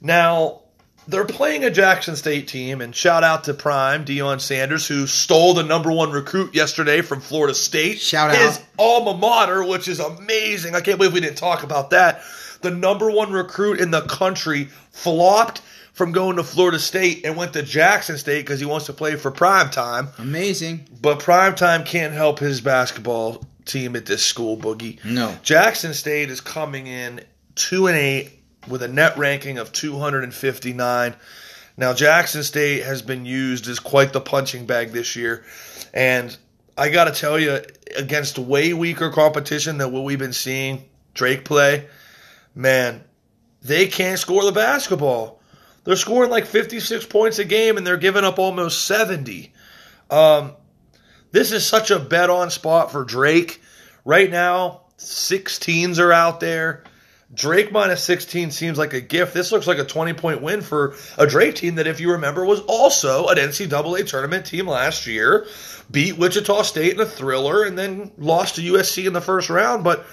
Now, 0.00 0.62
they're 1.08 1.24
playing 1.24 1.64
a 1.64 1.70
Jackson 1.70 2.16
State 2.16 2.48
team, 2.48 2.80
and 2.80 2.94
shout 2.94 3.22
out 3.22 3.44
to 3.44 3.54
Prime, 3.54 4.04
Deion 4.04 4.40
Sanders, 4.40 4.86
who 4.86 5.06
stole 5.06 5.54
the 5.54 5.62
number 5.62 5.92
one 5.92 6.10
recruit 6.10 6.54
yesterday 6.54 7.00
from 7.00 7.20
Florida 7.20 7.54
State. 7.54 8.00
Shout 8.00 8.30
out. 8.30 8.36
His 8.36 8.60
alma 8.78 9.16
mater, 9.16 9.64
which 9.64 9.88
is 9.88 10.00
amazing. 10.00 10.74
I 10.74 10.80
can't 10.80 10.98
believe 10.98 11.12
we 11.12 11.20
didn't 11.20 11.38
talk 11.38 11.62
about 11.62 11.90
that. 11.90 12.22
The 12.62 12.70
number 12.70 13.10
one 13.10 13.32
recruit 13.32 13.80
in 13.80 13.90
the 13.90 14.02
country 14.02 14.64
flopped 14.90 15.60
from 15.92 16.12
going 16.12 16.36
to 16.36 16.44
Florida 16.44 16.78
State 16.78 17.24
and 17.24 17.36
went 17.36 17.52
to 17.52 17.62
Jackson 17.62 18.18
State 18.18 18.40
because 18.42 18.60
he 18.60 18.66
wants 18.66 18.86
to 18.86 18.92
play 18.92 19.16
for 19.16 19.30
Prime 19.30 19.70
Time. 19.70 20.08
Amazing. 20.18 20.86
But 21.00 21.20
Primetime 21.20 21.86
can't 21.86 22.12
help 22.12 22.38
his 22.38 22.60
basketball 22.60 23.44
team 23.66 23.96
at 23.96 24.06
this 24.06 24.24
school, 24.24 24.56
Boogie. 24.56 25.04
No. 25.04 25.36
Jackson 25.42 25.92
State 25.92 26.30
is 26.30 26.40
coming 26.40 26.86
in 26.86 27.20
2 27.56 27.88
and 27.88 27.96
8 27.96 28.30
with 28.68 28.82
a 28.82 28.88
net 28.88 29.18
ranking 29.18 29.58
of 29.58 29.72
259. 29.72 31.14
Now, 31.76 31.92
Jackson 31.92 32.42
State 32.42 32.84
has 32.84 33.02
been 33.02 33.26
used 33.26 33.68
as 33.68 33.78
quite 33.78 34.12
the 34.12 34.20
punching 34.20 34.66
bag 34.66 34.92
this 34.92 35.14
year. 35.14 35.44
And 35.92 36.36
I 36.78 36.88
got 36.88 37.04
to 37.04 37.12
tell 37.12 37.38
you, 37.38 37.60
against 37.96 38.38
way 38.38 38.72
weaker 38.72 39.10
competition 39.10 39.78
than 39.78 39.92
what 39.92 40.04
we've 40.04 40.18
been 40.18 40.32
seeing 40.32 40.84
Drake 41.14 41.44
play, 41.44 41.86
man, 42.54 43.04
they 43.62 43.88
can't 43.88 44.18
score 44.18 44.44
the 44.44 44.52
basketball. 44.52 45.40
They're 45.84 45.96
scoring 45.96 46.30
like 46.30 46.46
56 46.46 47.06
points 47.06 47.38
a 47.38 47.44
game 47.44 47.76
and 47.76 47.86
they're 47.86 47.96
giving 47.96 48.24
up 48.24 48.38
almost 48.38 48.86
70. 48.86 49.52
Um, 50.10 50.52
this 51.36 51.52
is 51.52 51.66
such 51.66 51.90
a 51.90 51.98
bet 51.98 52.30
on 52.30 52.48
spot 52.48 52.90
for 52.90 53.04
Drake. 53.04 53.60
Right 54.06 54.30
now, 54.30 54.80
16s 54.96 55.98
are 55.98 56.10
out 56.10 56.40
there. 56.40 56.82
Drake 57.34 57.70
minus 57.70 58.02
16 58.04 58.52
seems 58.52 58.78
like 58.78 58.94
a 58.94 59.02
gift. 59.02 59.34
This 59.34 59.52
looks 59.52 59.66
like 59.66 59.76
a 59.76 59.84
20 59.84 60.14
point 60.14 60.40
win 60.40 60.62
for 60.62 60.94
a 61.18 61.26
Drake 61.26 61.56
team 61.56 61.74
that, 61.74 61.86
if 61.86 62.00
you 62.00 62.12
remember, 62.12 62.46
was 62.46 62.60
also 62.60 63.26
an 63.26 63.36
NCAA 63.36 64.06
tournament 64.06 64.46
team 64.46 64.66
last 64.66 65.06
year. 65.06 65.46
Beat 65.90 66.16
Wichita 66.16 66.62
State 66.62 66.94
in 66.94 67.00
a 67.00 67.04
thriller 67.04 67.64
and 67.64 67.76
then 67.76 68.12
lost 68.16 68.54
to 68.54 68.62
USC 68.62 69.06
in 69.06 69.12
the 69.12 69.20
first 69.20 69.50
round. 69.50 69.84
But 69.84 70.06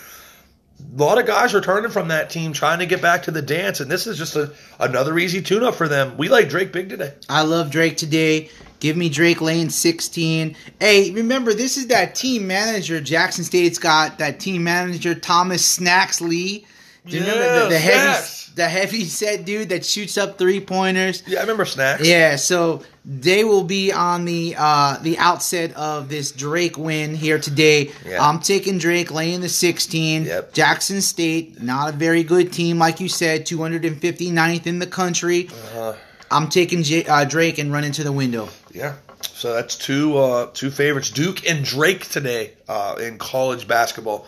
a 0.82 0.98
lot 1.02 1.20
of 1.20 1.26
guys 1.26 1.54
returning 1.54 1.92
from 1.92 2.10
that 2.10 2.32
team 2.32 2.52
trying 2.52 2.80
to 2.80 2.86
get 2.86 3.02
back 3.02 3.24
to 3.24 3.32
the 3.32 3.42
dance, 3.42 3.80
and 3.80 3.90
this 3.90 4.08
is 4.08 4.18
just 4.18 4.36
a, 4.36 4.52
another 4.78 5.18
easy 5.18 5.42
tune 5.42 5.64
up 5.64 5.76
for 5.76 5.88
them. 5.88 6.18
We 6.18 6.28
like 6.28 6.50
Drake 6.50 6.74
big 6.74 6.90
today. 6.90 7.14
I 7.30 7.44
love 7.44 7.72
Drake 7.72 7.96
today. 7.96 8.50
Give 8.84 8.98
me 8.98 9.08
Drake 9.08 9.40
Lane 9.40 9.70
16. 9.70 10.58
Hey, 10.78 11.12
remember, 11.12 11.54
this 11.54 11.78
is 11.78 11.88
that 11.88 12.16
team 12.16 12.48
manager. 12.48 13.00
Jackson 13.00 13.46
State's 13.46 13.80
got 13.80 14.18
that 14.18 14.42
team 14.42 14.66
manager, 14.66 15.16
Thomas 15.16 15.66
Snacks 15.66 16.20
Lee. 16.20 16.66
Do 17.06 17.16
you 17.16 17.22
remember 17.22 17.64
the, 17.64 17.70
the 17.70 17.80
heavy 17.80 18.52
the 18.56 18.68
heavy 18.68 19.04
set 19.06 19.46
dude 19.46 19.70
that 19.70 19.86
shoots 19.86 20.18
up 20.18 20.38
three 20.38 20.60
pointers? 20.60 21.24
Yeah, 21.26 21.40
I 21.40 21.42
remember 21.44 21.64
Snacks. 21.64 22.06
Yeah, 22.06 22.36
so 22.36 22.84
they 23.06 23.46
will 23.46 23.64
be 23.64 23.94
on 23.94 24.26
the 24.26 24.56
uh, 24.58 24.98
the 25.02 25.18
outset 25.18 25.74
of 25.78 26.10
this 26.10 26.34
Drake 26.34 26.78
win 26.78 27.16
here 27.16 27.40
today. 27.40 27.90
Yeah. 28.06 28.22
I'm 28.22 28.40
taking 28.40 28.80
Drake 28.80 29.12
laying 29.12 29.40
the 29.40 29.48
16. 29.48 30.26
Yep. 30.26 30.54
Jackson 30.54 31.02
State, 31.02 31.62
not 31.62 31.94
a 31.94 31.96
very 31.96 32.24
good 32.26 32.52
team, 32.52 32.80
like 32.80 33.00
you 33.00 33.08
said, 33.08 33.46
259th 33.46 34.68
in 34.68 34.80
the 34.80 34.88
country. 34.88 35.50
Uh, 35.74 35.94
I'm 36.34 36.50
taking 36.50 36.84
J- 36.84 37.06
uh, 37.06 37.26
Drake 37.26 37.58
and 37.60 37.72
running 37.72 37.92
to 37.94 38.04
the 38.04 38.12
window. 38.12 38.50
Yeah. 38.72 38.96
So 39.22 39.54
that's 39.54 39.76
two 39.78 40.18
uh, 40.18 40.50
two 40.54 40.72
favorites, 40.72 41.10
Duke 41.12 41.50
and 41.50 41.64
Drake 41.64 42.10
today 42.10 42.54
uh, 42.68 42.96
in 43.00 43.18
college 43.18 43.68
basketball. 43.68 44.28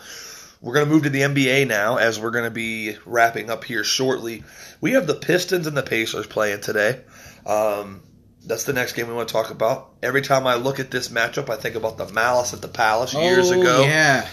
We're 0.61 0.73
going 0.73 0.87
to 0.87 0.91
move 0.91 1.03
to 1.03 1.09
the 1.09 1.21
NBA 1.21 1.67
now, 1.67 1.97
as 1.97 2.19
we're 2.19 2.31
going 2.31 2.45
to 2.45 2.49
be 2.51 2.95
wrapping 3.05 3.49
up 3.49 3.63
here 3.65 3.83
shortly. 3.83 4.43
We 4.81 4.93
have 4.93 5.05
the 5.05 5.13
Pistons 5.13 5.67
and 5.67 5.75
the 5.77 5.83
Pacers 5.83 6.25
playing 6.27 6.61
today. 6.61 7.01
Um, 7.45 8.01
that's 8.45 8.63
the 8.63 8.73
next 8.73 8.93
game 8.93 9.07
we 9.07 9.13
want 9.13 9.27
to 9.27 9.33
talk 9.33 9.51
about. 9.51 9.91
Every 10.01 10.21
time 10.21 10.47
I 10.47 10.55
look 10.55 10.79
at 10.79 10.89
this 10.91 11.09
matchup, 11.09 11.49
I 11.49 11.55
think 11.57 11.75
about 11.75 11.97
the 11.97 12.07
Malice 12.11 12.53
at 12.53 12.61
the 12.61 12.67
Palace 12.67 13.13
years 13.13 13.51
Oh, 13.51 13.59
ago. 13.61 13.81
Yeah. 13.83 14.27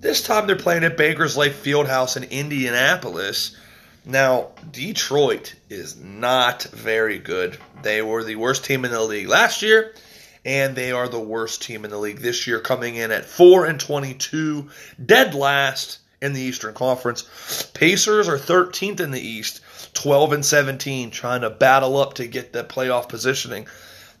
This 0.00 0.22
time 0.22 0.46
they're 0.46 0.56
playing 0.56 0.84
at 0.84 0.96
Bankers 0.96 1.36
Life 1.36 1.62
Fieldhouse 1.62 2.16
in 2.16 2.24
Indianapolis. 2.24 3.56
Now, 4.04 4.48
Detroit 4.70 5.54
is 5.68 5.96
not 5.96 6.62
very 6.62 7.18
good. 7.18 7.58
They 7.82 8.00
were 8.00 8.24
the 8.24 8.36
worst 8.36 8.64
team 8.64 8.84
in 8.84 8.90
the 8.90 9.02
league 9.02 9.28
last 9.28 9.62
year, 9.62 9.94
and 10.44 10.74
they 10.74 10.90
are 10.90 11.08
the 11.08 11.20
worst 11.20 11.62
team 11.62 11.84
in 11.84 11.90
the 11.90 11.98
league 11.98 12.20
this 12.20 12.46
year, 12.46 12.60
coming 12.60 12.96
in 12.96 13.10
at 13.10 13.26
4 13.26 13.66
and 13.66 13.78
22, 13.78 14.70
dead 15.04 15.34
last 15.34 15.98
in 16.22 16.32
the 16.32 16.40
Eastern 16.40 16.74
Conference. 16.74 17.70
Pacers 17.74 18.28
are 18.28 18.38
13th 18.38 19.00
in 19.00 19.10
the 19.10 19.20
East, 19.20 19.60
12 19.94 20.32
and 20.32 20.46
17, 20.46 21.10
trying 21.10 21.42
to 21.42 21.50
battle 21.50 21.98
up 21.98 22.14
to 22.14 22.26
get 22.26 22.52
the 22.52 22.64
playoff 22.64 23.08
positioning. 23.08 23.66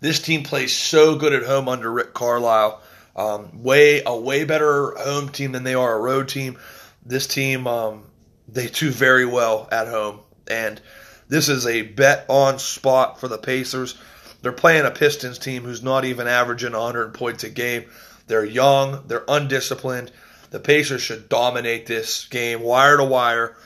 This 0.00 0.20
team 0.20 0.42
plays 0.42 0.76
so 0.76 1.16
good 1.16 1.32
at 1.32 1.44
home 1.44 1.68
under 1.68 1.90
Rick 1.90 2.14
Carlisle. 2.14 2.82
Um, 3.16 3.62
way 3.62 4.02
a 4.06 4.16
way 4.16 4.44
better 4.44 4.94
home 4.96 5.30
team 5.30 5.52
than 5.52 5.64
they 5.64 5.74
are 5.74 5.94
a 5.94 6.00
road 6.00 6.28
team. 6.28 6.58
This 7.04 7.26
team 7.26 7.66
um, 7.66 8.04
they 8.52 8.68
do 8.68 8.90
very 8.90 9.26
well 9.26 9.68
at 9.70 9.88
home, 9.88 10.20
and 10.48 10.80
this 11.28 11.48
is 11.48 11.66
a 11.66 11.82
bet 11.82 12.26
on 12.28 12.58
spot 12.58 13.20
for 13.20 13.28
the 13.28 13.38
Pacers. 13.38 13.96
They're 14.42 14.52
playing 14.52 14.86
a 14.86 14.90
Pistons 14.90 15.38
team 15.38 15.62
who's 15.62 15.82
not 15.82 16.04
even 16.04 16.26
averaging 16.26 16.72
100 16.72 17.14
points 17.14 17.44
a 17.44 17.50
game. 17.50 17.84
They're 18.26 18.44
young, 18.44 19.04
they're 19.06 19.24
undisciplined. 19.28 20.10
The 20.50 20.60
Pacers 20.60 21.02
should 21.02 21.28
dominate 21.28 21.86
this 21.86 22.26
game 22.26 22.62
wire 22.62 22.96
to 22.96 23.04
wire. 23.04 23.56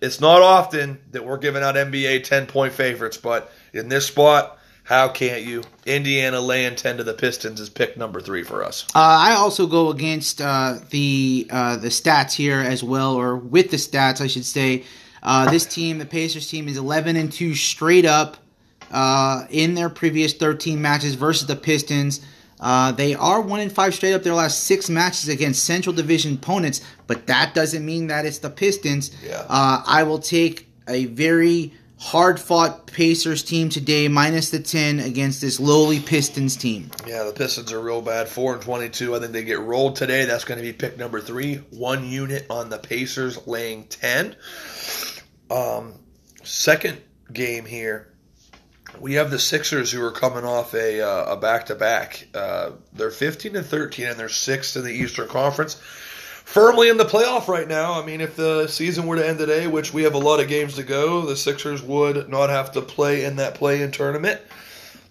It's 0.00 0.20
not 0.20 0.42
often 0.42 1.00
that 1.10 1.24
we're 1.24 1.38
giving 1.38 1.62
out 1.62 1.74
NBA 1.74 2.24
10 2.24 2.46
point 2.46 2.72
favorites, 2.72 3.16
but 3.16 3.50
in 3.72 3.88
this 3.88 4.06
spot, 4.06 4.58
how 4.84 5.08
can't 5.08 5.42
you? 5.42 5.64
Indiana 5.86 6.40
laying 6.40 6.76
10 6.76 6.98
to 6.98 7.04
the 7.04 7.14
Pistons 7.14 7.58
is 7.58 7.70
pick 7.70 7.96
number 7.96 8.20
three 8.20 8.42
for 8.42 8.62
us. 8.62 8.84
Uh, 8.94 8.98
I 9.00 9.32
also 9.32 9.66
go 9.66 9.88
against 9.90 10.42
uh, 10.42 10.76
the 10.90 11.46
uh, 11.50 11.76
the 11.76 11.88
stats 11.88 12.34
here 12.34 12.58
as 12.58 12.84
well, 12.84 13.14
or 13.14 13.34
with 13.36 13.70
the 13.70 13.78
stats, 13.78 14.20
I 14.20 14.26
should 14.26 14.44
say. 14.44 14.84
Uh, 15.22 15.50
this 15.50 15.64
team, 15.64 15.96
the 15.96 16.04
Pacers 16.04 16.48
team, 16.50 16.68
is 16.68 16.76
11 16.76 17.16
and 17.16 17.32
2 17.32 17.54
straight 17.54 18.04
up 18.04 18.36
uh, 18.90 19.46
in 19.48 19.74
their 19.74 19.88
previous 19.88 20.34
13 20.34 20.82
matches 20.82 21.14
versus 21.14 21.46
the 21.46 21.56
Pistons. 21.56 22.20
Uh, 22.60 22.92
they 22.92 23.14
are 23.14 23.40
one 23.40 23.60
and 23.60 23.72
five 23.72 23.94
straight 23.94 24.12
up 24.12 24.22
their 24.22 24.34
last 24.34 24.64
six 24.64 24.90
matches 24.90 25.28
against 25.28 25.64
Central 25.64 25.94
Division 25.94 26.34
opponents, 26.34 26.82
but 27.06 27.26
that 27.26 27.54
doesn't 27.54 27.84
mean 27.86 28.08
that 28.08 28.26
it's 28.26 28.38
the 28.38 28.50
Pistons. 28.50 29.10
Yeah. 29.24 29.46
I 29.48 30.02
will 30.02 30.18
take 30.18 30.68
a 30.86 31.06
very 31.06 31.72
hard 32.04 32.38
fought 32.38 32.86
Pacers 32.86 33.42
team 33.42 33.70
today, 33.70 34.08
minus 34.08 34.50
the 34.50 34.60
10 34.60 35.00
against 35.00 35.40
this 35.40 35.58
lowly 35.58 36.00
Pistons 36.00 36.54
team. 36.54 36.90
Yeah, 37.06 37.22
the 37.22 37.32
Pistons 37.32 37.72
are 37.72 37.80
real 37.80 38.02
bad. 38.02 38.28
4 38.28 38.54
and 38.54 38.62
22. 38.62 39.16
I 39.16 39.20
think 39.20 39.32
they 39.32 39.42
get 39.42 39.60
rolled 39.60 39.96
today. 39.96 40.26
That's 40.26 40.44
going 40.44 40.58
to 40.58 40.62
be 40.62 40.74
pick 40.74 40.98
number 40.98 41.22
three. 41.22 41.56
One 41.70 42.06
unit 42.06 42.46
on 42.50 42.68
the 42.68 42.76
Pacers, 42.76 43.46
laying 43.46 43.84
10. 43.84 44.36
Um, 45.50 45.94
second 46.42 47.00
game 47.32 47.64
here. 47.64 48.12
We 49.00 49.14
have 49.14 49.30
the 49.30 49.38
Sixers 49.38 49.90
who 49.90 50.04
are 50.04 50.12
coming 50.12 50.44
off 50.44 50.74
a 50.74 51.00
uh, 51.00 51.32
a 51.32 51.36
back 51.36 51.66
to 51.66 51.74
back. 51.74 52.28
They're 52.32 53.10
15 53.10 53.56
and 53.56 53.66
13, 53.66 54.06
and 54.06 54.16
they're 54.16 54.28
sixth 54.28 54.76
in 54.76 54.84
the 54.84 54.92
Eastern 54.92 55.26
Conference 55.26 55.80
firmly 56.44 56.88
in 56.88 56.96
the 56.96 57.04
playoff 57.04 57.48
right 57.48 57.66
now. 57.66 58.00
I 58.00 58.04
mean, 58.04 58.20
if 58.20 58.36
the 58.36 58.68
season 58.68 59.06
were 59.06 59.16
to 59.16 59.26
end 59.26 59.38
today, 59.38 59.66
which 59.66 59.92
we 59.92 60.04
have 60.04 60.14
a 60.14 60.18
lot 60.18 60.40
of 60.40 60.48
games 60.48 60.74
to 60.76 60.82
go, 60.82 61.22
the 61.22 61.36
Sixers 61.36 61.82
would 61.82 62.28
not 62.28 62.50
have 62.50 62.72
to 62.72 62.82
play 62.82 63.24
in 63.24 63.36
that 63.36 63.54
play 63.54 63.82
in 63.82 63.90
tournament. 63.90 64.40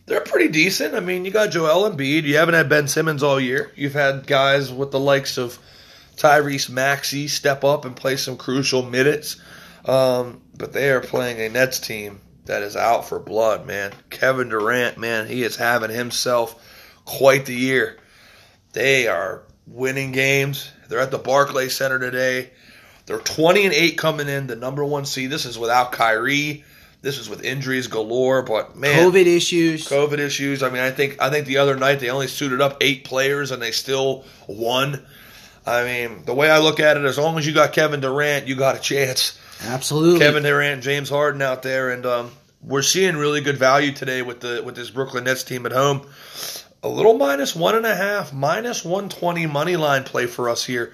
They're 0.05 0.21
pretty 0.21 0.49
decent. 0.49 0.95
I 0.95 0.99
mean, 0.99 1.25
you 1.25 1.31
got 1.31 1.51
Joel 1.51 1.89
Embiid. 1.89 2.23
You 2.23 2.37
haven't 2.37 2.55
had 2.55 2.69
Ben 2.69 2.87
Simmons 2.87 3.23
all 3.23 3.39
year. 3.39 3.71
You've 3.75 3.93
had 3.93 4.27
guys 4.27 4.71
with 4.71 4.91
the 4.91 4.99
likes 4.99 5.37
of 5.37 5.57
Tyrese 6.17 6.69
Maxey 6.69 7.27
step 7.27 7.63
up 7.63 7.85
and 7.85 7.95
play 7.95 8.17
some 8.17 8.37
crucial 8.37 8.83
minutes. 8.83 9.41
Um, 9.85 10.41
but 10.57 10.73
they 10.73 10.91
are 10.91 11.01
playing 11.01 11.39
a 11.39 11.49
Nets 11.49 11.79
team 11.79 12.21
that 12.45 12.63
is 12.63 12.75
out 12.75 13.07
for 13.07 13.19
blood, 13.19 13.65
man. 13.65 13.93
Kevin 14.09 14.49
Durant, 14.49 14.97
man, 14.97 15.27
he 15.27 15.43
is 15.43 15.55
having 15.55 15.89
himself 15.89 16.61
quite 17.05 17.45
the 17.45 17.55
year. 17.55 17.97
They 18.73 19.07
are 19.07 19.43
winning 19.67 20.11
games. 20.11 20.71
They're 20.89 20.99
at 20.99 21.11
the 21.11 21.17
Barclays 21.17 21.75
Center 21.75 21.99
today. 21.99 22.51
They're 23.05 23.19
20 23.19 23.65
and 23.65 23.73
8 23.73 23.97
coming 23.97 24.29
in, 24.29 24.47
the 24.47 24.55
number 24.55 24.83
one 24.83 25.05
seed. 25.05 25.29
This 25.29 25.45
is 25.45 25.59
without 25.59 25.91
Kyrie. 25.91 26.63
This 27.01 27.17
is 27.17 27.29
with 27.29 27.43
injuries 27.43 27.87
galore, 27.87 28.43
but 28.43 28.77
man, 28.77 29.11
COVID 29.11 29.25
issues. 29.25 29.89
COVID 29.89 30.19
issues. 30.19 30.63
I 30.63 30.69
mean, 30.69 30.81
I 30.81 30.89
think 30.89 31.21
I 31.21 31.29
think 31.29 31.47
the 31.47 31.57
other 31.57 31.75
night 31.75 31.99
they 31.99 32.09
only 32.09 32.27
suited 32.27 32.61
up 32.61 32.77
eight 32.79 33.03
players 33.03 33.51
and 33.51 33.61
they 33.61 33.71
still 33.71 34.23
won. 34.47 35.05
I 35.65 35.83
mean, 35.83 36.23
the 36.23 36.33
way 36.33 36.49
I 36.49 36.59
look 36.59 36.79
at 36.79 36.95
it, 36.95 37.03
as 37.03 37.17
long 37.17 37.37
as 37.37 37.45
you 37.45 37.53
got 37.53 37.73
Kevin 37.73 37.99
Durant, 37.99 38.47
you 38.47 38.55
got 38.55 38.77
a 38.77 38.79
chance. 38.79 39.37
Absolutely, 39.61 40.19
Kevin 40.19 40.43
Durant, 40.43 40.81
James 40.81 41.09
Harden 41.09 41.41
out 41.41 41.61
there, 41.61 41.89
and 41.89 42.05
um, 42.05 42.31
we're 42.61 42.81
seeing 42.81 43.17
really 43.17 43.41
good 43.41 43.57
value 43.57 43.91
today 43.91 44.21
with 44.21 44.39
the 44.39 44.63
with 44.63 44.75
this 44.77 44.89
Brooklyn 44.89 45.25
Nets 45.25 45.43
team 45.43 45.65
at 45.65 45.73
home 45.73 46.07
a 46.83 46.89
little 46.89 47.17
minus 47.17 47.55
one 47.55 47.75
and 47.75 47.85
a 47.85 47.95
half, 47.95 48.33
minus 48.33 48.83
120 48.83 49.47
money 49.47 49.77
line 49.77 50.03
play 50.03 50.27
for 50.27 50.49
us 50.49 50.65
here. 50.65 50.93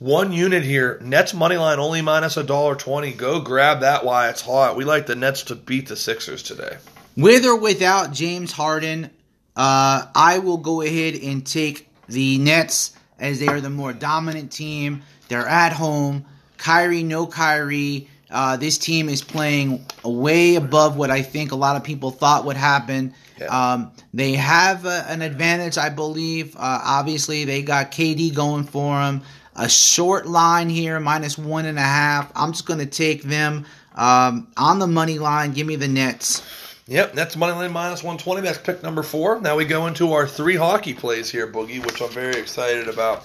One 0.00 0.32
unit 0.32 0.64
here. 0.64 0.98
Nets 1.00 1.32
money 1.32 1.56
line 1.56 1.78
only 1.78 2.02
minus 2.02 2.36
a 2.36 2.42
dollar 2.42 2.74
twenty. 2.74 3.12
Go 3.12 3.40
grab 3.40 3.80
that 3.80 4.04
while 4.04 4.28
it's 4.28 4.42
hot. 4.42 4.76
We 4.76 4.84
like 4.84 5.06
the 5.06 5.14
Nets 5.14 5.44
to 5.44 5.54
beat 5.54 5.88
the 5.88 5.96
Sixers 5.96 6.42
today. 6.42 6.76
With 7.16 7.46
or 7.46 7.56
without 7.56 8.12
James 8.12 8.52
Harden, 8.52 9.10
uh, 9.56 10.06
I 10.14 10.40
will 10.40 10.58
go 10.58 10.82
ahead 10.82 11.14
and 11.14 11.46
take 11.46 11.88
the 12.08 12.36
Nets 12.38 12.94
as 13.18 13.40
they 13.40 13.48
are 13.48 13.60
the 13.60 13.70
more 13.70 13.92
dominant 13.92 14.52
team. 14.52 15.02
They're 15.28 15.46
at 15.46 15.72
home. 15.72 16.26
Kyrie, 16.58 17.02
no 17.02 17.26
Kyrie. 17.26 18.08
Uh, 18.32 18.56
this 18.56 18.78
team 18.78 19.08
is 19.08 19.22
playing 19.22 19.84
way 20.04 20.54
above 20.54 20.96
what 20.96 21.10
I 21.10 21.22
think 21.22 21.52
a 21.52 21.56
lot 21.56 21.76
of 21.76 21.84
people 21.84 22.10
thought 22.10 22.44
would 22.46 22.56
happen. 22.56 23.14
Yeah. 23.38 23.46
Um, 23.46 23.92
they 24.14 24.32
have 24.32 24.86
a, 24.86 25.04
an 25.08 25.22
advantage, 25.22 25.76
I 25.76 25.90
believe. 25.90 26.56
Uh, 26.56 26.80
obviously, 26.82 27.44
they 27.44 27.62
got 27.62 27.92
KD 27.92 28.34
going 28.34 28.64
for 28.64 28.98
them. 28.98 29.22
A 29.54 29.68
short 29.68 30.26
line 30.26 30.70
here, 30.70 30.98
minus 30.98 31.36
one 31.36 31.66
and 31.66 31.78
a 31.78 31.82
half. 31.82 32.32
I'm 32.34 32.52
just 32.52 32.64
going 32.64 32.80
to 32.80 32.86
take 32.86 33.22
them 33.22 33.66
um, 33.94 34.48
on 34.56 34.78
the 34.78 34.86
money 34.86 35.18
line. 35.18 35.52
Give 35.52 35.66
me 35.66 35.76
the 35.76 35.88
Nets. 35.88 36.42
Yep, 36.88 37.14
Nets 37.14 37.36
money 37.36 37.52
line 37.52 37.70
minus 37.70 38.02
120. 38.02 38.40
That's 38.40 38.58
pick 38.58 38.82
number 38.82 39.02
four. 39.02 39.40
Now 39.40 39.56
we 39.56 39.66
go 39.66 39.86
into 39.86 40.12
our 40.14 40.26
three 40.26 40.56
hockey 40.56 40.94
plays 40.94 41.30
here, 41.30 41.46
Boogie, 41.46 41.84
which 41.84 42.00
I'm 42.00 42.10
very 42.10 42.36
excited 42.36 42.88
about. 42.88 43.24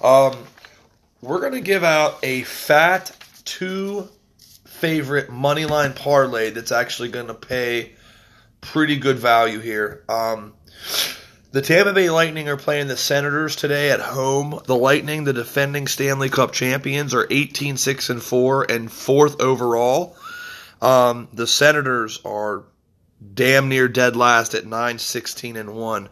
Um, 0.00 0.36
we're 1.20 1.40
going 1.40 1.52
to 1.52 1.60
give 1.60 1.82
out 1.82 2.18
a 2.22 2.42
fat 2.44 3.10
two 3.44 4.08
favorite 4.78 5.30
money 5.30 5.66
line 5.66 5.92
parlay 5.92 6.50
that's 6.50 6.72
actually 6.72 7.08
going 7.08 7.26
to 7.26 7.34
pay 7.34 7.92
pretty 8.60 8.96
good 8.96 9.18
value 9.18 9.60
here. 9.60 10.04
Um, 10.08 10.54
the 11.50 11.62
Tampa 11.62 11.92
Bay 11.92 12.10
Lightning 12.10 12.48
are 12.48 12.56
playing 12.56 12.88
the 12.88 12.96
Senators 12.96 13.56
today 13.56 13.90
at 13.90 14.00
home. 14.00 14.60
The 14.66 14.76
Lightning, 14.76 15.24
the 15.24 15.32
defending 15.32 15.86
Stanley 15.86 16.28
Cup 16.28 16.52
champions, 16.52 17.14
are 17.14 17.26
18 17.30 17.76
6 17.76 18.10
and 18.10 18.22
4 18.22 18.70
and 18.70 18.92
fourth 18.92 19.40
overall. 19.40 20.16
Um, 20.82 21.28
the 21.32 21.46
Senators 21.46 22.20
are 22.24 22.64
damn 23.34 23.68
near 23.68 23.88
dead 23.88 24.14
last 24.14 24.54
at 24.54 24.66
9 24.66 24.98
16 24.98 25.56
and 25.56 25.74
1. 25.74 26.08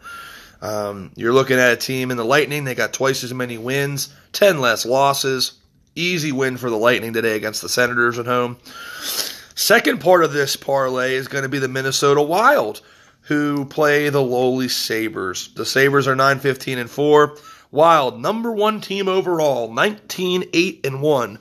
Um, 0.59 1.11
you're 1.15 1.33
looking 1.33 1.59
at 1.59 1.73
a 1.73 1.77
team 1.77 2.09
in 2.09 2.17
the 2.17 2.25
Lightning, 2.25 2.63
they 2.63 2.75
got 2.75 2.93
twice 2.93 3.23
as 3.23 3.33
many 3.33 3.57
wins, 3.57 4.13
10 4.33 4.59
less 4.59 4.85
losses. 4.85 5.56
Easy 5.97 6.31
win 6.31 6.57
for 6.57 6.69
the 6.69 6.77
Lightning 6.77 7.13
today 7.13 7.35
against 7.35 7.63
the 7.63 7.69
Senators 7.69 8.19
at 8.19 8.27
home. 8.27 8.57
Second 9.55 9.99
part 9.99 10.23
of 10.23 10.31
this 10.31 10.55
parlay 10.55 11.15
is 11.15 11.27
going 11.27 11.41
to 11.41 11.49
be 11.49 11.57
the 11.57 11.67
Minnesota 11.67 12.21
Wild, 12.21 12.81
who 13.21 13.65
play 13.65 14.09
the 14.09 14.21
lowly 14.21 14.69
Sabres. 14.69 15.49
The 15.55 15.65
Sabres 15.65 16.07
are 16.07 16.15
9 16.15 16.39
15 16.39 16.77
and 16.77 16.89
4. 16.89 17.35
Wild, 17.71 18.21
number 18.21 18.51
one 18.51 18.79
team 18.79 19.07
overall, 19.07 19.73
19 19.73 20.43
8 20.53 20.85
and 20.85 21.01
1. 21.01 21.39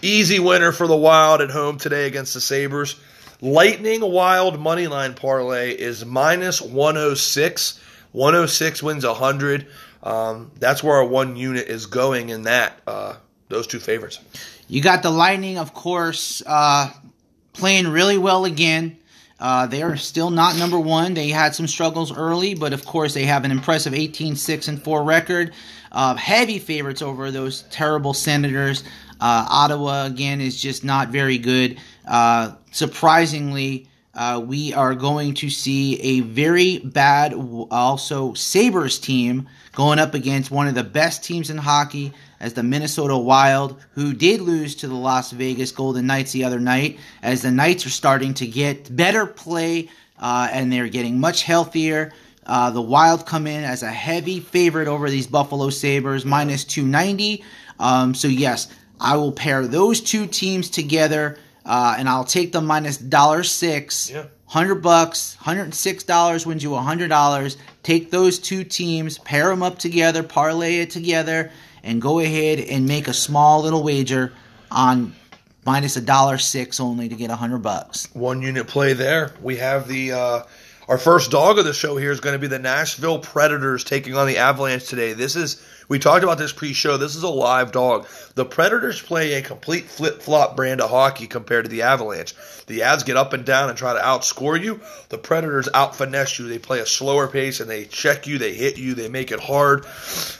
Easy 0.00 0.38
winner 0.38 0.72
for 0.72 0.86
the 0.86 0.96
Wild 0.96 1.42
at 1.42 1.50
home 1.50 1.76
today 1.76 2.06
against 2.06 2.32
the 2.32 2.40
Sabres. 2.40 2.98
Lightning 3.42 4.00
Wild 4.00 4.58
money 4.58 4.86
line 4.86 5.12
parlay 5.12 5.72
is 5.72 6.02
minus 6.04 6.62
106. 6.62 7.80
106 8.12 8.82
wins 8.82 9.04
100. 9.04 9.66
Um, 10.02 10.50
that's 10.58 10.82
where 10.82 10.96
our 10.96 11.04
one 11.04 11.36
unit 11.36 11.68
is 11.68 11.86
going 11.86 12.30
in 12.30 12.44
that. 12.44 12.80
Uh, 12.86 13.16
those 13.48 13.66
two 13.66 13.78
favorites. 13.78 14.20
You 14.68 14.82
got 14.82 15.02
the 15.02 15.10
Lightning, 15.10 15.58
of 15.58 15.74
course, 15.74 16.42
uh, 16.46 16.90
playing 17.52 17.88
really 17.88 18.18
well 18.18 18.44
again. 18.44 18.98
Uh, 19.38 19.66
they 19.66 19.82
are 19.82 19.96
still 19.96 20.30
not 20.30 20.56
number 20.56 20.78
one. 20.78 21.14
They 21.14 21.28
had 21.28 21.54
some 21.54 21.66
struggles 21.66 22.16
early, 22.16 22.54
but 22.54 22.72
of 22.72 22.86
course 22.86 23.14
they 23.14 23.24
have 23.24 23.44
an 23.44 23.50
impressive 23.50 23.92
18-6 23.92 24.68
and 24.68 24.82
4 24.82 25.04
record. 25.04 25.52
Uh, 25.92 26.14
heavy 26.14 26.58
favorites 26.58 27.02
over 27.02 27.30
those 27.30 27.62
terrible 27.64 28.14
Senators. 28.14 28.84
Uh, 29.20 29.46
Ottawa 29.48 30.06
again 30.06 30.40
is 30.40 30.60
just 30.60 30.84
not 30.84 31.08
very 31.08 31.38
good. 31.38 31.78
Uh, 32.06 32.54
surprisingly, 32.70 33.88
uh, 34.14 34.42
we 34.44 34.72
are 34.72 34.94
going 34.94 35.34
to 35.34 35.50
see 35.50 36.00
a 36.00 36.20
very 36.20 36.78
bad 36.78 37.34
also 37.70 38.32
Sabres 38.34 38.98
team 38.98 39.48
going 39.72 39.98
up 39.98 40.14
against 40.14 40.50
one 40.50 40.68
of 40.68 40.74
the 40.74 40.84
best 40.84 41.24
teams 41.24 41.50
in 41.50 41.58
hockey 41.58 42.12
as 42.44 42.52
the 42.52 42.62
Minnesota 42.62 43.16
Wild, 43.16 43.82
who 43.94 44.12
did 44.12 44.42
lose 44.42 44.74
to 44.74 44.86
the 44.86 44.94
Las 44.94 45.32
Vegas 45.32 45.72
Golden 45.72 46.06
Knights 46.06 46.32
the 46.32 46.44
other 46.44 46.60
night, 46.60 46.98
as 47.22 47.40
the 47.40 47.50
Knights 47.50 47.86
are 47.86 47.90
starting 47.90 48.34
to 48.34 48.46
get 48.46 48.94
better 48.94 49.24
play 49.24 49.88
uh, 50.18 50.48
and 50.52 50.70
they're 50.70 50.88
getting 50.88 51.18
much 51.18 51.42
healthier. 51.42 52.12
Uh, 52.44 52.68
the 52.68 52.82
Wild 52.82 53.24
come 53.24 53.46
in 53.46 53.64
as 53.64 53.82
a 53.82 53.90
heavy 53.90 54.40
favorite 54.40 54.88
over 54.88 55.08
these 55.08 55.26
Buffalo 55.26 55.70
Sabres, 55.70 56.26
minus 56.26 56.64
290. 56.64 57.42
Um, 57.80 58.14
so, 58.14 58.28
yes, 58.28 58.68
I 59.00 59.16
will 59.16 59.32
pair 59.32 59.66
those 59.66 60.02
two 60.02 60.26
teams 60.26 60.68
together 60.68 61.38
uh, 61.64 61.94
and 61.98 62.10
I'll 62.10 62.24
take 62.24 62.52
the 62.52 62.60
minus 62.60 62.98
dollar 62.98 63.42
six. 63.42 64.10
Yeah. 64.10 64.26
Hundred 64.46 64.76
bucks, 64.76 65.34
hundred 65.34 65.62
and 65.62 65.74
six 65.74 66.04
dollars 66.04 66.46
wins 66.46 66.62
you 66.62 66.74
hundred 66.74 67.08
dollars. 67.08 67.56
Take 67.82 68.10
those 68.10 68.38
two 68.38 68.64
teams, 68.64 69.18
pair 69.18 69.48
them 69.48 69.62
up 69.62 69.78
together, 69.78 70.22
parlay 70.22 70.76
it 70.76 70.90
together, 70.90 71.50
and 71.82 72.00
go 72.00 72.20
ahead 72.20 72.60
and 72.60 72.86
make 72.86 73.08
a 73.08 73.14
small 73.14 73.62
little 73.62 73.82
wager 73.82 74.32
on 74.70 75.14
minus 75.64 75.96
a 75.96 76.00
dollar 76.00 76.38
six 76.38 76.78
only 76.78 77.08
to 77.08 77.14
get 77.14 77.30
a 77.30 77.36
hundred 77.36 77.62
bucks. 77.62 78.08
One 78.12 78.42
unit 78.42 78.68
play 78.68 78.92
there. 78.92 79.32
We 79.42 79.56
have 79.56 79.88
the 79.88 80.12
uh, 80.12 80.42
our 80.88 80.98
first 80.98 81.30
dog 81.30 81.58
of 81.58 81.64
the 81.64 81.72
show 81.72 81.96
here 81.96 82.10
is 82.10 82.20
going 82.20 82.34
to 82.34 82.38
be 82.38 82.46
the 82.46 82.58
Nashville 82.58 83.18
Predators 83.18 83.84
taking 83.84 84.16
on 84.16 84.26
the 84.26 84.38
Avalanche 84.38 84.86
today. 84.86 85.12
This 85.14 85.36
is 85.36 85.62
we 85.88 85.98
talked 85.98 86.24
about 86.24 86.38
this 86.38 86.52
pre-show. 86.52 86.96
This 86.96 87.14
is 87.14 87.22
a 87.22 87.28
live 87.28 87.72
dog. 87.72 88.06
The 88.34 88.44
Predators 88.44 89.00
play 89.00 89.34
a 89.34 89.42
complete 89.42 89.84
flip-flop 89.84 90.56
brand 90.56 90.80
of 90.80 90.90
hockey 90.90 91.26
compared 91.26 91.64
to 91.66 91.70
the 91.70 91.82
Avalanche. 91.82 92.34
The 92.66 92.80
Avs 92.80 93.04
get 93.04 93.16
up 93.16 93.32
and 93.32 93.44
down 93.44 93.68
and 93.68 93.76
try 93.76 93.92
to 93.92 94.00
outscore 94.00 94.62
you. 94.62 94.80
The 95.10 95.18
Predators 95.18 95.68
out 95.74 95.96
finesse 95.96 96.38
you. 96.38 96.48
They 96.48 96.58
play 96.58 96.80
a 96.80 96.86
slower 96.86 97.28
pace 97.28 97.60
and 97.60 97.68
they 97.68 97.84
check 97.84 98.26
you. 98.26 98.38
They 98.38 98.54
hit 98.54 98.78
you. 98.78 98.94
They 98.94 99.08
make 99.08 99.30
it 99.30 99.40
hard. 99.40 99.86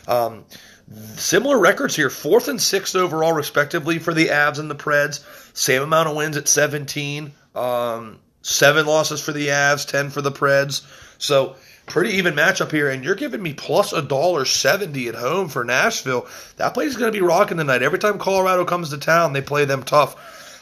Um, 0.08 0.44
similar 1.16 1.58
records 1.58 1.96
here, 1.96 2.10
fourth 2.10 2.48
and 2.48 2.60
sixth 2.60 2.96
overall, 2.96 3.32
respectively, 3.32 3.98
for 3.98 4.14
the 4.14 4.28
Avs 4.28 4.58
and 4.58 4.70
the 4.70 4.74
Preds. 4.74 5.24
Same 5.54 5.82
amount 5.82 6.08
of 6.08 6.16
wins 6.16 6.36
at 6.36 6.48
17. 6.48 7.32
Um, 7.54 8.18
seven 8.44 8.86
losses 8.86 9.20
for 9.20 9.32
the 9.32 9.48
Avs, 9.48 9.88
10 9.88 10.10
for 10.10 10.22
the 10.22 10.30
Preds. 10.30 10.82
So 11.18 11.56
pretty 11.86 12.12
even 12.12 12.34
matchup 12.34 12.70
here, 12.70 12.88
and 12.90 13.04
you're 13.04 13.14
giving 13.14 13.42
me 13.42 13.54
plus 13.54 13.92
a 13.92 14.02
dollar 14.02 14.44
seventy 14.44 15.08
at 15.08 15.14
home 15.14 15.48
for 15.48 15.64
Nashville. 15.64 16.26
That 16.56 16.74
place 16.74 16.90
is 16.90 16.96
going 16.96 17.12
to 17.12 17.18
be 17.18 17.24
rocking 17.24 17.56
tonight. 17.56 17.82
Every 17.82 17.98
time 17.98 18.18
Colorado 18.18 18.64
comes 18.64 18.90
to 18.90 18.98
town, 18.98 19.32
they 19.32 19.42
play 19.42 19.64
them 19.64 19.82
tough. 19.82 20.16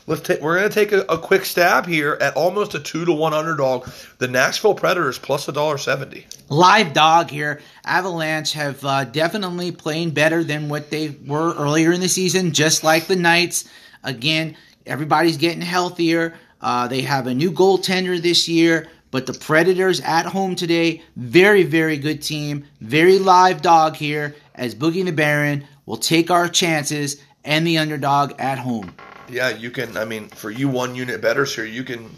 Let's 0.06 0.28
we're 0.28 0.58
going 0.58 0.68
to 0.68 0.74
take 0.74 0.90
a, 0.90 1.02
a, 1.02 1.16
quick 1.16 1.44
stab 1.44 1.86
here 1.86 2.18
at 2.20 2.34
almost 2.34 2.74
a 2.74 2.80
two 2.80 3.04
to 3.04 3.12
one 3.12 3.34
underdog. 3.34 3.88
The 4.18 4.26
Nashville 4.26 4.74
Predators 4.74 5.18
plus 5.18 5.46
a 5.46 5.52
dollar 5.52 5.78
seventy. 5.78 6.26
Live 6.48 6.92
dog 6.92 7.30
here. 7.30 7.60
Avalanche 7.84 8.52
have 8.54 8.84
uh, 8.84 9.04
definitely 9.04 9.70
playing 9.70 10.10
better 10.10 10.42
than 10.42 10.68
what 10.68 10.90
they 10.90 11.10
were 11.24 11.54
earlier 11.54 11.92
in 11.92 12.00
the 12.00 12.08
season, 12.08 12.52
just 12.52 12.82
like 12.82 13.06
the 13.06 13.16
Knights. 13.16 13.68
Again, 14.02 14.56
everybody's 14.86 15.36
getting 15.36 15.60
healthier. 15.60 16.34
Uh, 16.62 16.86
they 16.88 17.02
have 17.02 17.26
a 17.26 17.34
new 17.34 17.50
goaltender 17.50 18.20
this 18.20 18.48
year. 18.48 18.88
But 19.10 19.26
the 19.26 19.34
Predators 19.34 20.00
at 20.00 20.24
home 20.24 20.56
today, 20.56 21.02
very, 21.16 21.64
very 21.64 21.98
good 21.98 22.22
team. 22.22 22.64
Very 22.80 23.18
live 23.18 23.60
dog 23.60 23.94
here 23.94 24.34
as 24.54 24.74
Boogie 24.74 25.04
the 25.04 25.12
Baron 25.12 25.66
will 25.84 25.98
take 25.98 26.30
our 26.30 26.48
chances 26.48 27.22
and 27.44 27.66
the 27.66 27.76
underdog 27.76 28.32
at 28.38 28.58
home. 28.58 28.94
Yeah, 29.28 29.50
you 29.50 29.70
can. 29.70 29.98
I 29.98 30.06
mean, 30.06 30.28
for 30.28 30.50
you 30.50 30.68
one 30.68 30.94
unit 30.94 31.20
betters 31.20 31.54
here, 31.54 31.66
you 31.66 31.84
can 31.84 32.10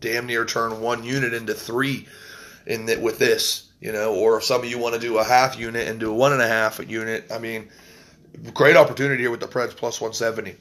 damn 0.00 0.26
near 0.26 0.44
turn 0.44 0.80
one 0.80 1.02
unit 1.02 1.34
into 1.34 1.54
three 1.54 2.06
in 2.66 2.86
the, 2.86 2.96
with 2.96 3.18
this, 3.18 3.72
you 3.80 3.90
know. 3.90 4.14
Or 4.14 4.38
if 4.38 4.44
some 4.44 4.60
of 4.62 4.68
you 4.68 4.78
want 4.78 4.94
to 4.94 5.00
do 5.00 5.18
a 5.18 5.24
half 5.24 5.58
unit 5.58 5.88
and 5.88 5.98
do 5.98 6.10
a 6.10 6.14
one 6.14 6.32
and 6.32 6.42
a 6.42 6.48
half 6.48 6.78
unit, 6.88 7.26
I 7.32 7.38
mean, 7.38 7.68
great 8.54 8.76
opportunity 8.76 9.22
here 9.22 9.30
with 9.30 9.40
the 9.40 9.48
Preds 9.48 9.74
plus 9.74 10.00
170. 10.00 10.56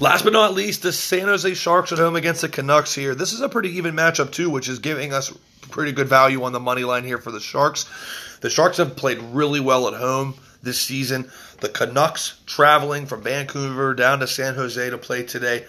Last 0.00 0.24
but 0.24 0.32
not 0.32 0.54
least, 0.54 0.82
the 0.82 0.92
San 0.92 1.26
Jose 1.26 1.54
Sharks 1.54 1.92
at 1.92 1.98
home 1.98 2.16
against 2.16 2.42
the 2.42 2.48
Canucks 2.48 2.94
here. 2.94 3.14
This 3.14 3.32
is 3.32 3.40
a 3.40 3.48
pretty 3.48 3.70
even 3.76 3.94
matchup, 3.94 4.30
too, 4.30 4.50
which 4.50 4.68
is 4.68 4.78
giving 4.78 5.12
us 5.12 5.32
pretty 5.70 5.92
good 5.92 6.08
value 6.08 6.42
on 6.42 6.52
the 6.52 6.60
money 6.60 6.84
line 6.84 7.04
here 7.04 7.18
for 7.18 7.30
the 7.30 7.40
Sharks. 7.40 7.86
The 8.40 8.50
Sharks 8.50 8.76
have 8.76 8.96
played 8.96 9.18
really 9.18 9.60
well 9.60 9.88
at 9.88 9.94
home 9.94 10.34
this 10.62 10.80
season. 10.80 11.30
The 11.60 11.68
Canucks 11.70 12.38
traveling 12.44 13.06
from 13.06 13.22
Vancouver 13.22 13.94
down 13.94 14.20
to 14.20 14.26
San 14.26 14.54
Jose 14.54 14.90
to 14.90 14.98
play 14.98 15.22
today. 15.22 15.64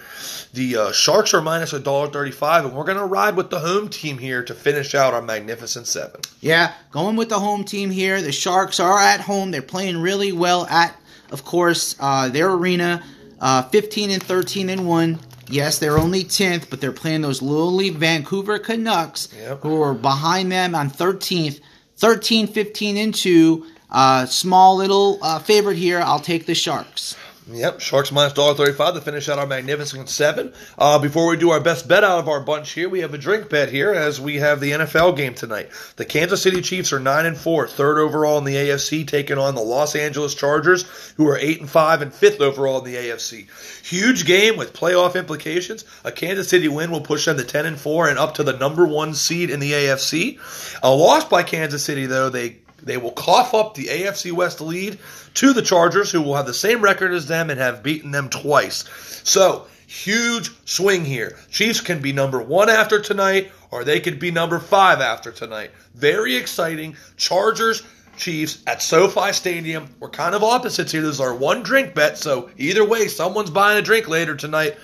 The 0.53 0.77
uh, 0.77 0.91
Sharks 0.91 1.33
are 1.33 1.41
minus 1.41 1.71
$1.35, 1.71 2.65
and 2.65 2.73
we're 2.73 2.83
going 2.83 2.97
to 2.97 3.05
ride 3.05 3.37
with 3.37 3.49
the 3.49 3.59
home 3.59 3.87
team 3.87 4.17
here 4.17 4.43
to 4.43 4.53
finish 4.53 4.93
out 4.95 5.13
our 5.13 5.21
magnificent 5.21 5.87
seven. 5.87 6.19
Yeah, 6.41 6.73
going 6.91 7.15
with 7.15 7.29
the 7.29 7.39
home 7.39 7.63
team 7.63 7.89
here. 7.89 8.21
The 8.21 8.33
Sharks 8.33 8.81
are 8.81 8.99
at 8.99 9.21
home. 9.21 9.51
They're 9.51 9.61
playing 9.61 10.01
really 10.01 10.33
well 10.33 10.65
at, 10.65 10.93
of 11.31 11.45
course, 11.45 11.95
uh, 11.99 12.27
their 12.27 12.51
arena. 12.51 13.01
Uh, 13.39 13.63
15 13.63 14.11
and 14.11 14.23
13 14.23 14.69
and 14.69 14.87
1. 14.87 15.19
Yes, 15.49 15.79
they're 15.79 15.97
only 15.97 16.23
10th, 16.23 16.69
but 16.69 16.81
they're 16.81 16.91
playing 16.91 17.21
those 17.21 17.41
lowly 17.41 17.89
Vancouver 17.89 18.59
Canucks 18.59 19.29
yep. 19.37 19.61
who 19.61 19.81
are 19.81 19.93
behind 19.93 20.51
them 20.51 20.75
on 20.75 20.89
13th. 20.89 21.61
13, 21.97 22.47
15 22.47 22.97
and 22.97 23.15
2. 23.15 23.65
Uh, 23.89 24.25
small 24.25 24.75
little 24.75 25.19
uh, 25.21 25.39
favorite 25.39 25.77
here. 25.77 25.99
I'll 25.99 26.19
take 26.19 26.45
the 26.45 26.55
Sharks. 26.55 27.15
Yep, 27.49 27.79
Sharks 27.79 28.11
minus 28.11 28.33
$1.35 28.33 28.95
to 28.95 29.01
finish 29.01 29.29
out 29.29 29.39
our 29.39 29.47
magnificent 29.47 30.09
seven. 30.09 30.51
Uh, 30.77 30.99
before 30.99 31.27
we 31.27 31.37
do 31.37 31.51
our 31.51 31.61
best 31.61 31.87
bet 31.87 32.03
out 32.03 32.19
of 32.19 32.27
our 32.27 32.41
bunch 32.41 32.71
here, 32.71 32.89
we 32.89 32.99
have 32.99 33.13
a 33.13 33.17
drink 33.17 33.49
bet 33.49 33.69
here 33.69 33.93
as 33.93 34.19
we 34.19 34.35
have 34.37 34.59
the 34.59 34.71
NFL 34.71 35.15
game 35.15 35.33
tonight. 35.33 35.69
The 35.95 36.03
Kansas 36.03 36.41
City 36.41 36.61
Chiefs 36.61 36.91
are 36.91 36.99
9 36.99 37.25
and 37.25 37.37
4, 37.37 37.69
third 37.69 37.99
overall 37.99 38.37
in 38.37 38.43
the 38.43 38.55
AFC, 38.55 39.07
taking 39.07 39.37
on 39.37 39.55
the 39.55 39.61
Los 39.61 39.95
Angeles 39.95 40.35
Chargers, 40.35 40.83
who 41.15 41.25
are 41.29 41.37
8 41.37 41.61
and 41.61 41.69
5 41.69 42.01
and 42.01 42.13
fifth 42.13 42.41
overall 42.41 42.79
in 42.79 42.91
the 42.91 42.97
AFC. 42.97 43.47
Huge 43.85 44.25
game 44.25 44.57
with 44.57 44.73
playoff 44.73 45.15
implications. 45.15 45.85
A 46.03 46.11
Kansas 46.11 46.49
City 46.49 46.67
win 46.67 46.91
will 46.91 46.99
push 46.99 47.23
them 47.23 47.37
to 47.37 47.45
10 47.45 47.65
and 47.65 47.79
4 47.79 48.09
and 48.09 48.19
up 48.19 48.33
to 48.33 48.43
the 48.43 48.57
number 48.57 48.85
one 48.85 49.13
seed 49.13 49.49
in 49.49 49.61
the 49.61 49.71
AFC. 49.71 50.37
A 50.83 50.93
loss 50.93 51.23
by 51.23 51.43
Kansas 51.43 51.81
City, 51.81 52.07
though, 52.07 52.29
they 52.29 52.57
they 52.83 52.97
will 52.97 53.11
cough 53.11 53.53
up 53.53 53.73
the 53.73 53.85
AFC 53.85 54.31
West 54.31 54.61
lead 54.61 54.99
to 55.35 55.53
the 55.53 55.61
Chargers, 55.61 56.11
who 56.11 56.21
will 56.21 56.35
have 56.35 56.45
the 56.45 56.53
same 56.53 56.81
record 56.81 57.13
as 57.13 57.27
them 57.27 57.49
and 57.49 57.59
have 57.59 57.83
beaten 57.83 58.11
them 58.11 58.29
twice. 58.29 58.85
So, 59.23 59.67
huge 59.87 60.51
swing 60.65 61.05
here. 61.05 61.37
Chiefs 61.49 61.81
can 61.81 62.01
be 62.01 62.13
number 62.13 62.41
one 62.41 62.69
after 62.69 62.99
tonight, 62.99 63.51
or 63.71 63.83
they 63.83 63.99
could 63.99 64.19
be 64.19 64.31
number 64.31 64.59
five 64.59 65.01
after 65.01 65.31
tonight. 65.31 65.71
Very 65.95 66.35
exciting. 66.35 66.95
Chargers, 67.17 67.83
Chiefs 68.17 68.63
at 68.67 68.81
SoFi 68.81 69.31
Stadium. 69.31 69.87
We're 69.99 70.09
kind 70.09 70.35
of 70.35 70.43
opposites 70.43 70.91
here. 70.91 71.01
This 71.01 71.15
is 71.15 71.21
our 71.21 71.35
one 71.35 71.63
drink 71.63 71.93
bet, 71.93 72.17
so 72.17 72.49
either 72.57 72.83
way, 72.83 73.07
someone's 73.07 73.51
buying 73.51 73.77
a 73.77 73.81
drink 73.81 74.07
later 74.07 74.35
tonight. 74.35 74.77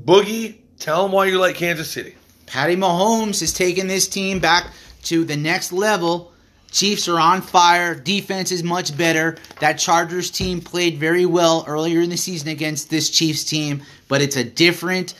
Boogie, 0.00 0.56
tell 0.78 1.02
them 1.02 1.12
why 1.12 1.26
you 1.26 1.38
like 1.38 1.56
Kansas 1.56 1.90
City. 1.90 2.14
Patty 2.46 2.76
Mahomes 2.76 3.40
has 3.40 3.52
taken 3.52 3.88
this 3.88 4.06
team 4.06 4.38
back 4.38 4.70
to 5.04 5.24
the 5.24 5.36
next 5.36 5.72
level 5.72 6.32
Chiefs 6.70 7.08
are 7.08 7.18
on 7.18 7.42
fire. 7.42 7.94
Defense 7.94 8.52
is 8.52 8.62
much 8.62 8.96
better. 8.96 9.36
That 9.60 9.78
Chargers 9.78 10.30
team 10.30 10.60
played 10.60 10.98
very 10.98 11.26
well 11.26 11.64
earlier 11.66 12.00
in 12.00 12.10
the 12.10 12.16
season 12.16 12.48
against 12.48 12.90
this 12.90 13.10
Chiefs 13.10 13.44
team, 13.44 13.82
but 14.08 14.20
it's 14.20 14.36
a 14.36 14.44
different, 14.44 15.14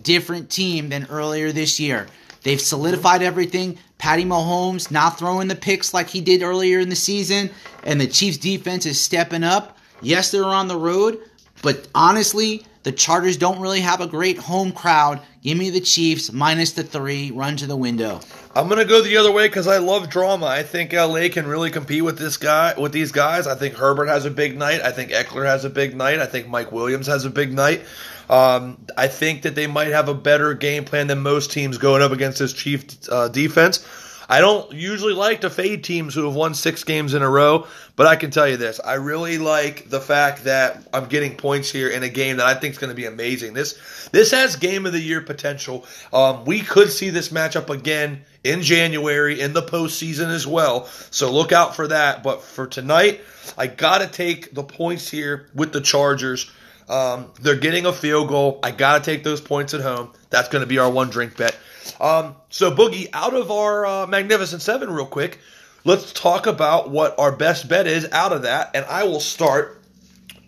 different 0.00 0.50
team 0.50 0.88
than 0.88 1.06
earlier 1.10 1.52
this 1.52 1.80
year. 1.80 2.06
They've 2.42 2.60
solidified 2.60 3.22
everything. 3.22 3.78
Patty 3.98 4.24
Mahomes 4.24 4.90
not 4.90 5.18
throwing 5.18 5.48
the 5.48 5.54
picks 5.54 5.94
like 5.94 6.08
he 6.08 6.20
did 6.20 6.42
earlier 6.42 6.80
in 6.80 6.88
the 6.88 6.96
season, 6.96 7.50
and 7.84 8.00
the 8.00 8.06
Chiefs 8.06 8.38
defense 8.38 8.84
is 8.84 9.00
stepping 9.00 9.44
up. 9.44 9.78
Yes, 10.00 10.30
they're 10.32 10.44
on 10.44 10.66
the 10.66 10.76
road, 10.76 11.20
but 11.62 11.88
honestly, 11.94 12.66
the 12.82 12.92
Chargers 12.92 13.36
don't 13.36 13.60
really 13.60 13.80
have 13.80 14.00
a 14.00 14.06
great 14.06 14.38
home 14.38 14.72
crowd. 14.72 15.20
Give 15.42 15.56
me 15.56 15.70
the 15.70 15.80
Chiefs 15.80 16.32
minus 16.32 16.72
the 16.72 16.82
three. 16.82 17.30
Run 17.30 17.56
to 17.58 17.66
the 17.66 17.76
window. 17.76 18.20
I'm 18.54 18.68
gonna 18.68 18.84
go 18.84 19.00
the 19.00 19.16
other 19.16 19.32
way 19.32 19.46
because 19.46 19.66
I 19.66 19.78
love 19.78 20.10
drama. 20.10 20.46
I 20.46 20.62
think 20.62 20.92
LA 20.92 21.28
can 21.28 21.46
really 21.46 21.70
compete 21.70 22.04
with 22.04 22.18
this 22.18 22.36
guy, 22.36 22.74
with 22.76 22.92
these 22.92 23.12
guys. 23.12 23.46
I 23.46 23.54
think 23.54 23.74
Herbert 23.74 24.06
has 24.06 24.24
a 24.24 24.30
big 24.30 24.58
night. 24.58 24.82
I 24.82 24.90
think 24.90 25.10
Ekeler 25.10 25.46
has 25.46 25.64
a 25.64 25.70
big 25.70 25.96
night. 25.96 26.18
I 26.18 26.26
think 26.26 26.48
Mike 26.48 26.72
Williams 26.72 27.06
has 27.06 27.24
a 27.24 27.30
big 27.30 27.52
night. 27.52 27.82
Um, 28.28 28.78
I 28.96 29.08
think 29.08 29.42
that 29.42 29.54
they 29.54 29.66
might 29.66 29.88
have 29.88 30.08
a 30.08 30.14
better 30.14 30.54
game 30.54 30.84
plan 30.84 31.06
than 31.06 31.20
most 31.20 31.52
teams 31.52 31.78
going 31.78 32.02
up 32.02 32.12
against 32.12 32.38
this 32.38 32.52
Chief 32.52 32.84
uh, 33.10 33.28
defense. 33.28 33.84
I 34.32 34.40
don't 34.40 34.72
usually 34.72 35.12
like 35.12 35.42
to 35.42 35.50
fade 35.50 35.84
teams 35.84 36.14
who 36.14 36.24
have 36.24 36.34
won 36.34 36.54
six 36.54 36.84
games 36.84 37.12
in 37.12 37.20
a 37.20 37.28
row, 37.28 37.66
but 37.96 38.06
I 38.06 38.16
can 38.16 38.30
tell 38.30 38.48
you 38.48 38.56
this: 38.56 38.80
I 38.82 38.94
really 38.94 39.36
like 39.36 39.90
the 39.90 40.00
fact 40.00 40.44
that 40.44 40.88
I'm 40.94 41.04
getting 41.04 41.36
points 41.36 41.70
here 41.70 41.88
in 41.90 42.02
a 42.02 42.08
game 42.08 42.38
that 42.38 42.46
I 42.46 42.54
think 42.54 42.72
is 42.72 42.78
going 42.78 42.88
to 42.88 42.96
be 42.96 43.04
amazing. 43.04 43.52
This 43.52 43.78
this 44.10 44.30
has 44.30 44.56
game 44.56 44.86
of 44.86 44.94
the 44.94 45.00
year 45.00 45.20
potential. 45.20 45.84
Um, 46.14 46.46
we 46.46 46.60
could 46.60 46.88
see 46.88 47.10
this 47.10 47.28
matchup 47.28 47.68
again 47.68 48.24
in 48.42 48.62
January 48.62 49.38
in 49.38 49.52
the 49.52 49.60
postseason 49.60 50.28
as 50.28 50.46
well. 50.46 50.86
So 51.10 51.30
look 51.30 51.52
out 51.52 51.76
for 51.76 51.88
that. 51.88 52.22
But 52.22 52.40
for 52.40 52.66
tonight, 52.66 53.20
I 53.58 53.66
got 53.66 53.98
to 53.98 54.06
take 54.06 54.54
the 54.54 54.64
points 54.64 55.10
here 55.10 55.50
with 55.54 55.74
the 55.74 55.82
Chargers. 55.82 56.50
Um, 56.88 57.30
they're 57.42 57.56
getting 57.56 57.84
a 57.84 57.92
field 57.92 58.28
goal. 58.28 58.60
I 58.62 58.70
got 58.70 59.04
to 59.04 59.04
take 59.04 59.24
those 59.24 59.42
points 59.42 59.74
at 59.74 59.82
home. 59.82 60.10
That's 60.30 60.48
going 60.48 60.62
to 60.62 60.66
be 60.66 60.78
our 60.78 60.90
one 60.90 61.10
drink 61.10 61.36
bet. 61.36 61.54
Um, 62.00 62.36
so, 62.50 62.70
Boogie, 62.70 63.08
out 63.12 63.34
of 63.34 63.50
our 63.50 63.86
uh, 63.86 64.06
Magnificent 64.06 64.62
Seven, 64.62 64.90
real 64.90 65.06
quick, 65.06 65.38
let's 65.84 66.12
talk 66.12 66.46
about 66.46 66.90
what 66.90 67.18
our 67.18 67.32
best 67.32 67.68
bet 67.68 67.86
is 67.86 68.10
out 68.12 68.32
of 68.32 68.42
that. 68.42 68.70
And 68.74 68.84
I 68.86 69.04
will 69.04 69.20
start. 69.20 69.80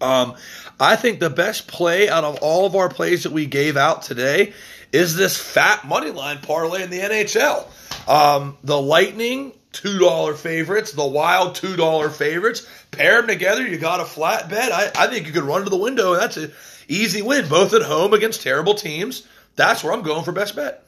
Um, 0.01 0.35
I 0.78 0.97
think 0.97 1.20
the 1.20 1.30
best 1.30 1.68
play 1.68 2.09
out 2.09 2.24
of 2.24 2.39
all 2.43 2.66
of 2.66 2.74
our 2.74 2.89
plays 2.89 3.22
that 3.22 3.32
we 3.32 3.47
gave 3.47 3.76
out 3.76 4.03
today 4.03 4.53
is 4.93 5.16
this 5.16 5.37
fat 5.37 5.85
money 5.85 6.11
line 6.11 6.39
parlay 6.39 6.82
in 6.82 6.91
the 6.91 7.01
NHL. 7.01 7.66
Um, 8.09 8.57
the 8.62 8.80
Lightning, 8.80 9.53
$2 9.72 10.37
favorites. 10.37 10.93
The 10.93 11.07
Wild, 11.07 11.57
$2 11.57 12.12
favorites. 12.12 12.66
Pair 12.91 13.20
them 13.20 13.28
together, 13.28 13.66
you 13.66 13.78
got 13.78 14.01
a 14.01 14.05
flat 14.05 14.49
bet. 14.49 14.72
I, 14.72 15.05
I 15.05 15.07
think 15.09 15.26
you 15.26 15.32
could 15.32 15.43
run 15.43 15.64
to 15.64 15.70
the 15.70 15.76
window, 15.76 16.14
that's 16.14 16.37
an 16.37 16.53
easy 16.89 17.22
win, 17.22 17.49
both 17.49 17.74
at 17.74 17.82
home 17.82 18.14
against 18.14 18.43
terrible 18.43 18.74
teams. 18.74 19.26
That's 19.57 19.82
where 19.82 19.93
I'm 19.93 20.03
going 20.03 20.24
for 20.24 20.32
best 20.32 20.57
bet. 20.57 20.85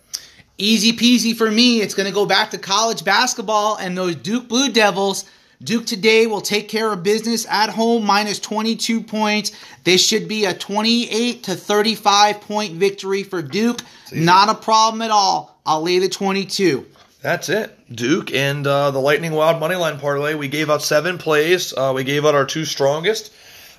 Easy 0.59 0.93
peasy 0.93 1.37
for 1.37 1.51
me. 1.51 1.83
It's 1.83 1.95
going 1.95 2.09
to 2.09 2.15
go 2.15 2.25
back 2.25 2.51
to 2.51 2.59
college 2.59 3.05
basketball 3.05 3.77
and 3.77 3.97
those 3.97 4.17
Duke 4.17 4.49
Blue 4.49 4.71
Devils. 4.71 5.25
Duke 5.63 5.87
today 5.87 6.27
will 6.27 6.41
take 6.41 6.69
care 6.69 6.93
of 6.93 7.03
business 7.03 7.47
at 7.47 7.71
home, 7.71 8.05
minus 8.05 8.39
22 8.39 9.03
points. 9.03 9.53
This 9.85 10.07
should 10.07 10.29
be 10.29 10.45
a 10.45 10.55
28 10.55 11.45
to 11.45 11.55
35 11.55 12.41
point 12.43 12.75
victory 12.75 13.23
for 13.23 13.43
Duke. 13.43 13.81
Not 14.13 14.49
a 14.49 14.55
problem 14.55 15.03
at 15.03 15.11
all. 15.11 15.59
I'll 15.65 15.83
lay 15.83 15.99
the 15.99 16.09
22. 16.09 16.87
That's 17.21 17.49
it. 17.49 17.77
Duke 17.95 18.33
and 18.33 18.67
uh, 18.67 18.91
the 18.91 18.99
Lightning 18.99 19.33
Wild 19.33 19.61
Moneyline 19.61 20.01
Parlay. 20.01 20.35
We 20.35 20.49
gave 20.49 20.71
out 20.71 20.83
seven 20.83 21.19
plays. 21.19 21.75
Uh, 21.77 21.93
we 21.95 22.05
gave 22.05 22.25
out 22.25 22.35
our 22.35 22.47
two 22.47 22.65
strongest. 22.65 23.33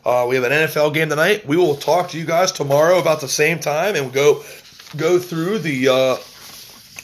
Uh, 0.06 0.26
we 0.28 0.36
have 0.36 0.44
an 0.44 0.52
NFL 0.52 0.94
game 0.94 1.10
tonight. 1.10 1.46
We 1.46 1.58
will 1.58 1.76
talk 1.76 2.10
to 2.12 2.18
you 2.18 2.26
guys 2.26 2.52
tomorrow 2.52 3.00
about 3.00 3.22
the 3.22 3.28
same 3.28 3.60
time 3.60 3.96
and 3.96 4.12
go 4.14 4.44
go 4.96 5.20
through 5.20 5.60
the 5.60 5.90
uh, 5.90 6.18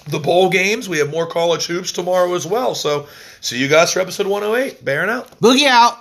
the 0.08 0.20
bowl 0.20 0.50
games. 0.50 0.90
We 0.90 0.98
have 1.00 1.10
more 1.12 1.28
college 1.28 1.66
hoops 1.66 1.92
tomorrow 1.92 2.34
as 2.36 2.46
well. 2.46 2.76
So 2.76 3.08
see 3.42 3.60
you 3.60 3.68
guys 3.68 3.94
for 3.94 4.00
episode 4.00 4.28
108. 4.28 4.84
Baron 4.84 5.10
out. 5.10 5.40
Boogie 5.40 5.66
out. 5.66 5.98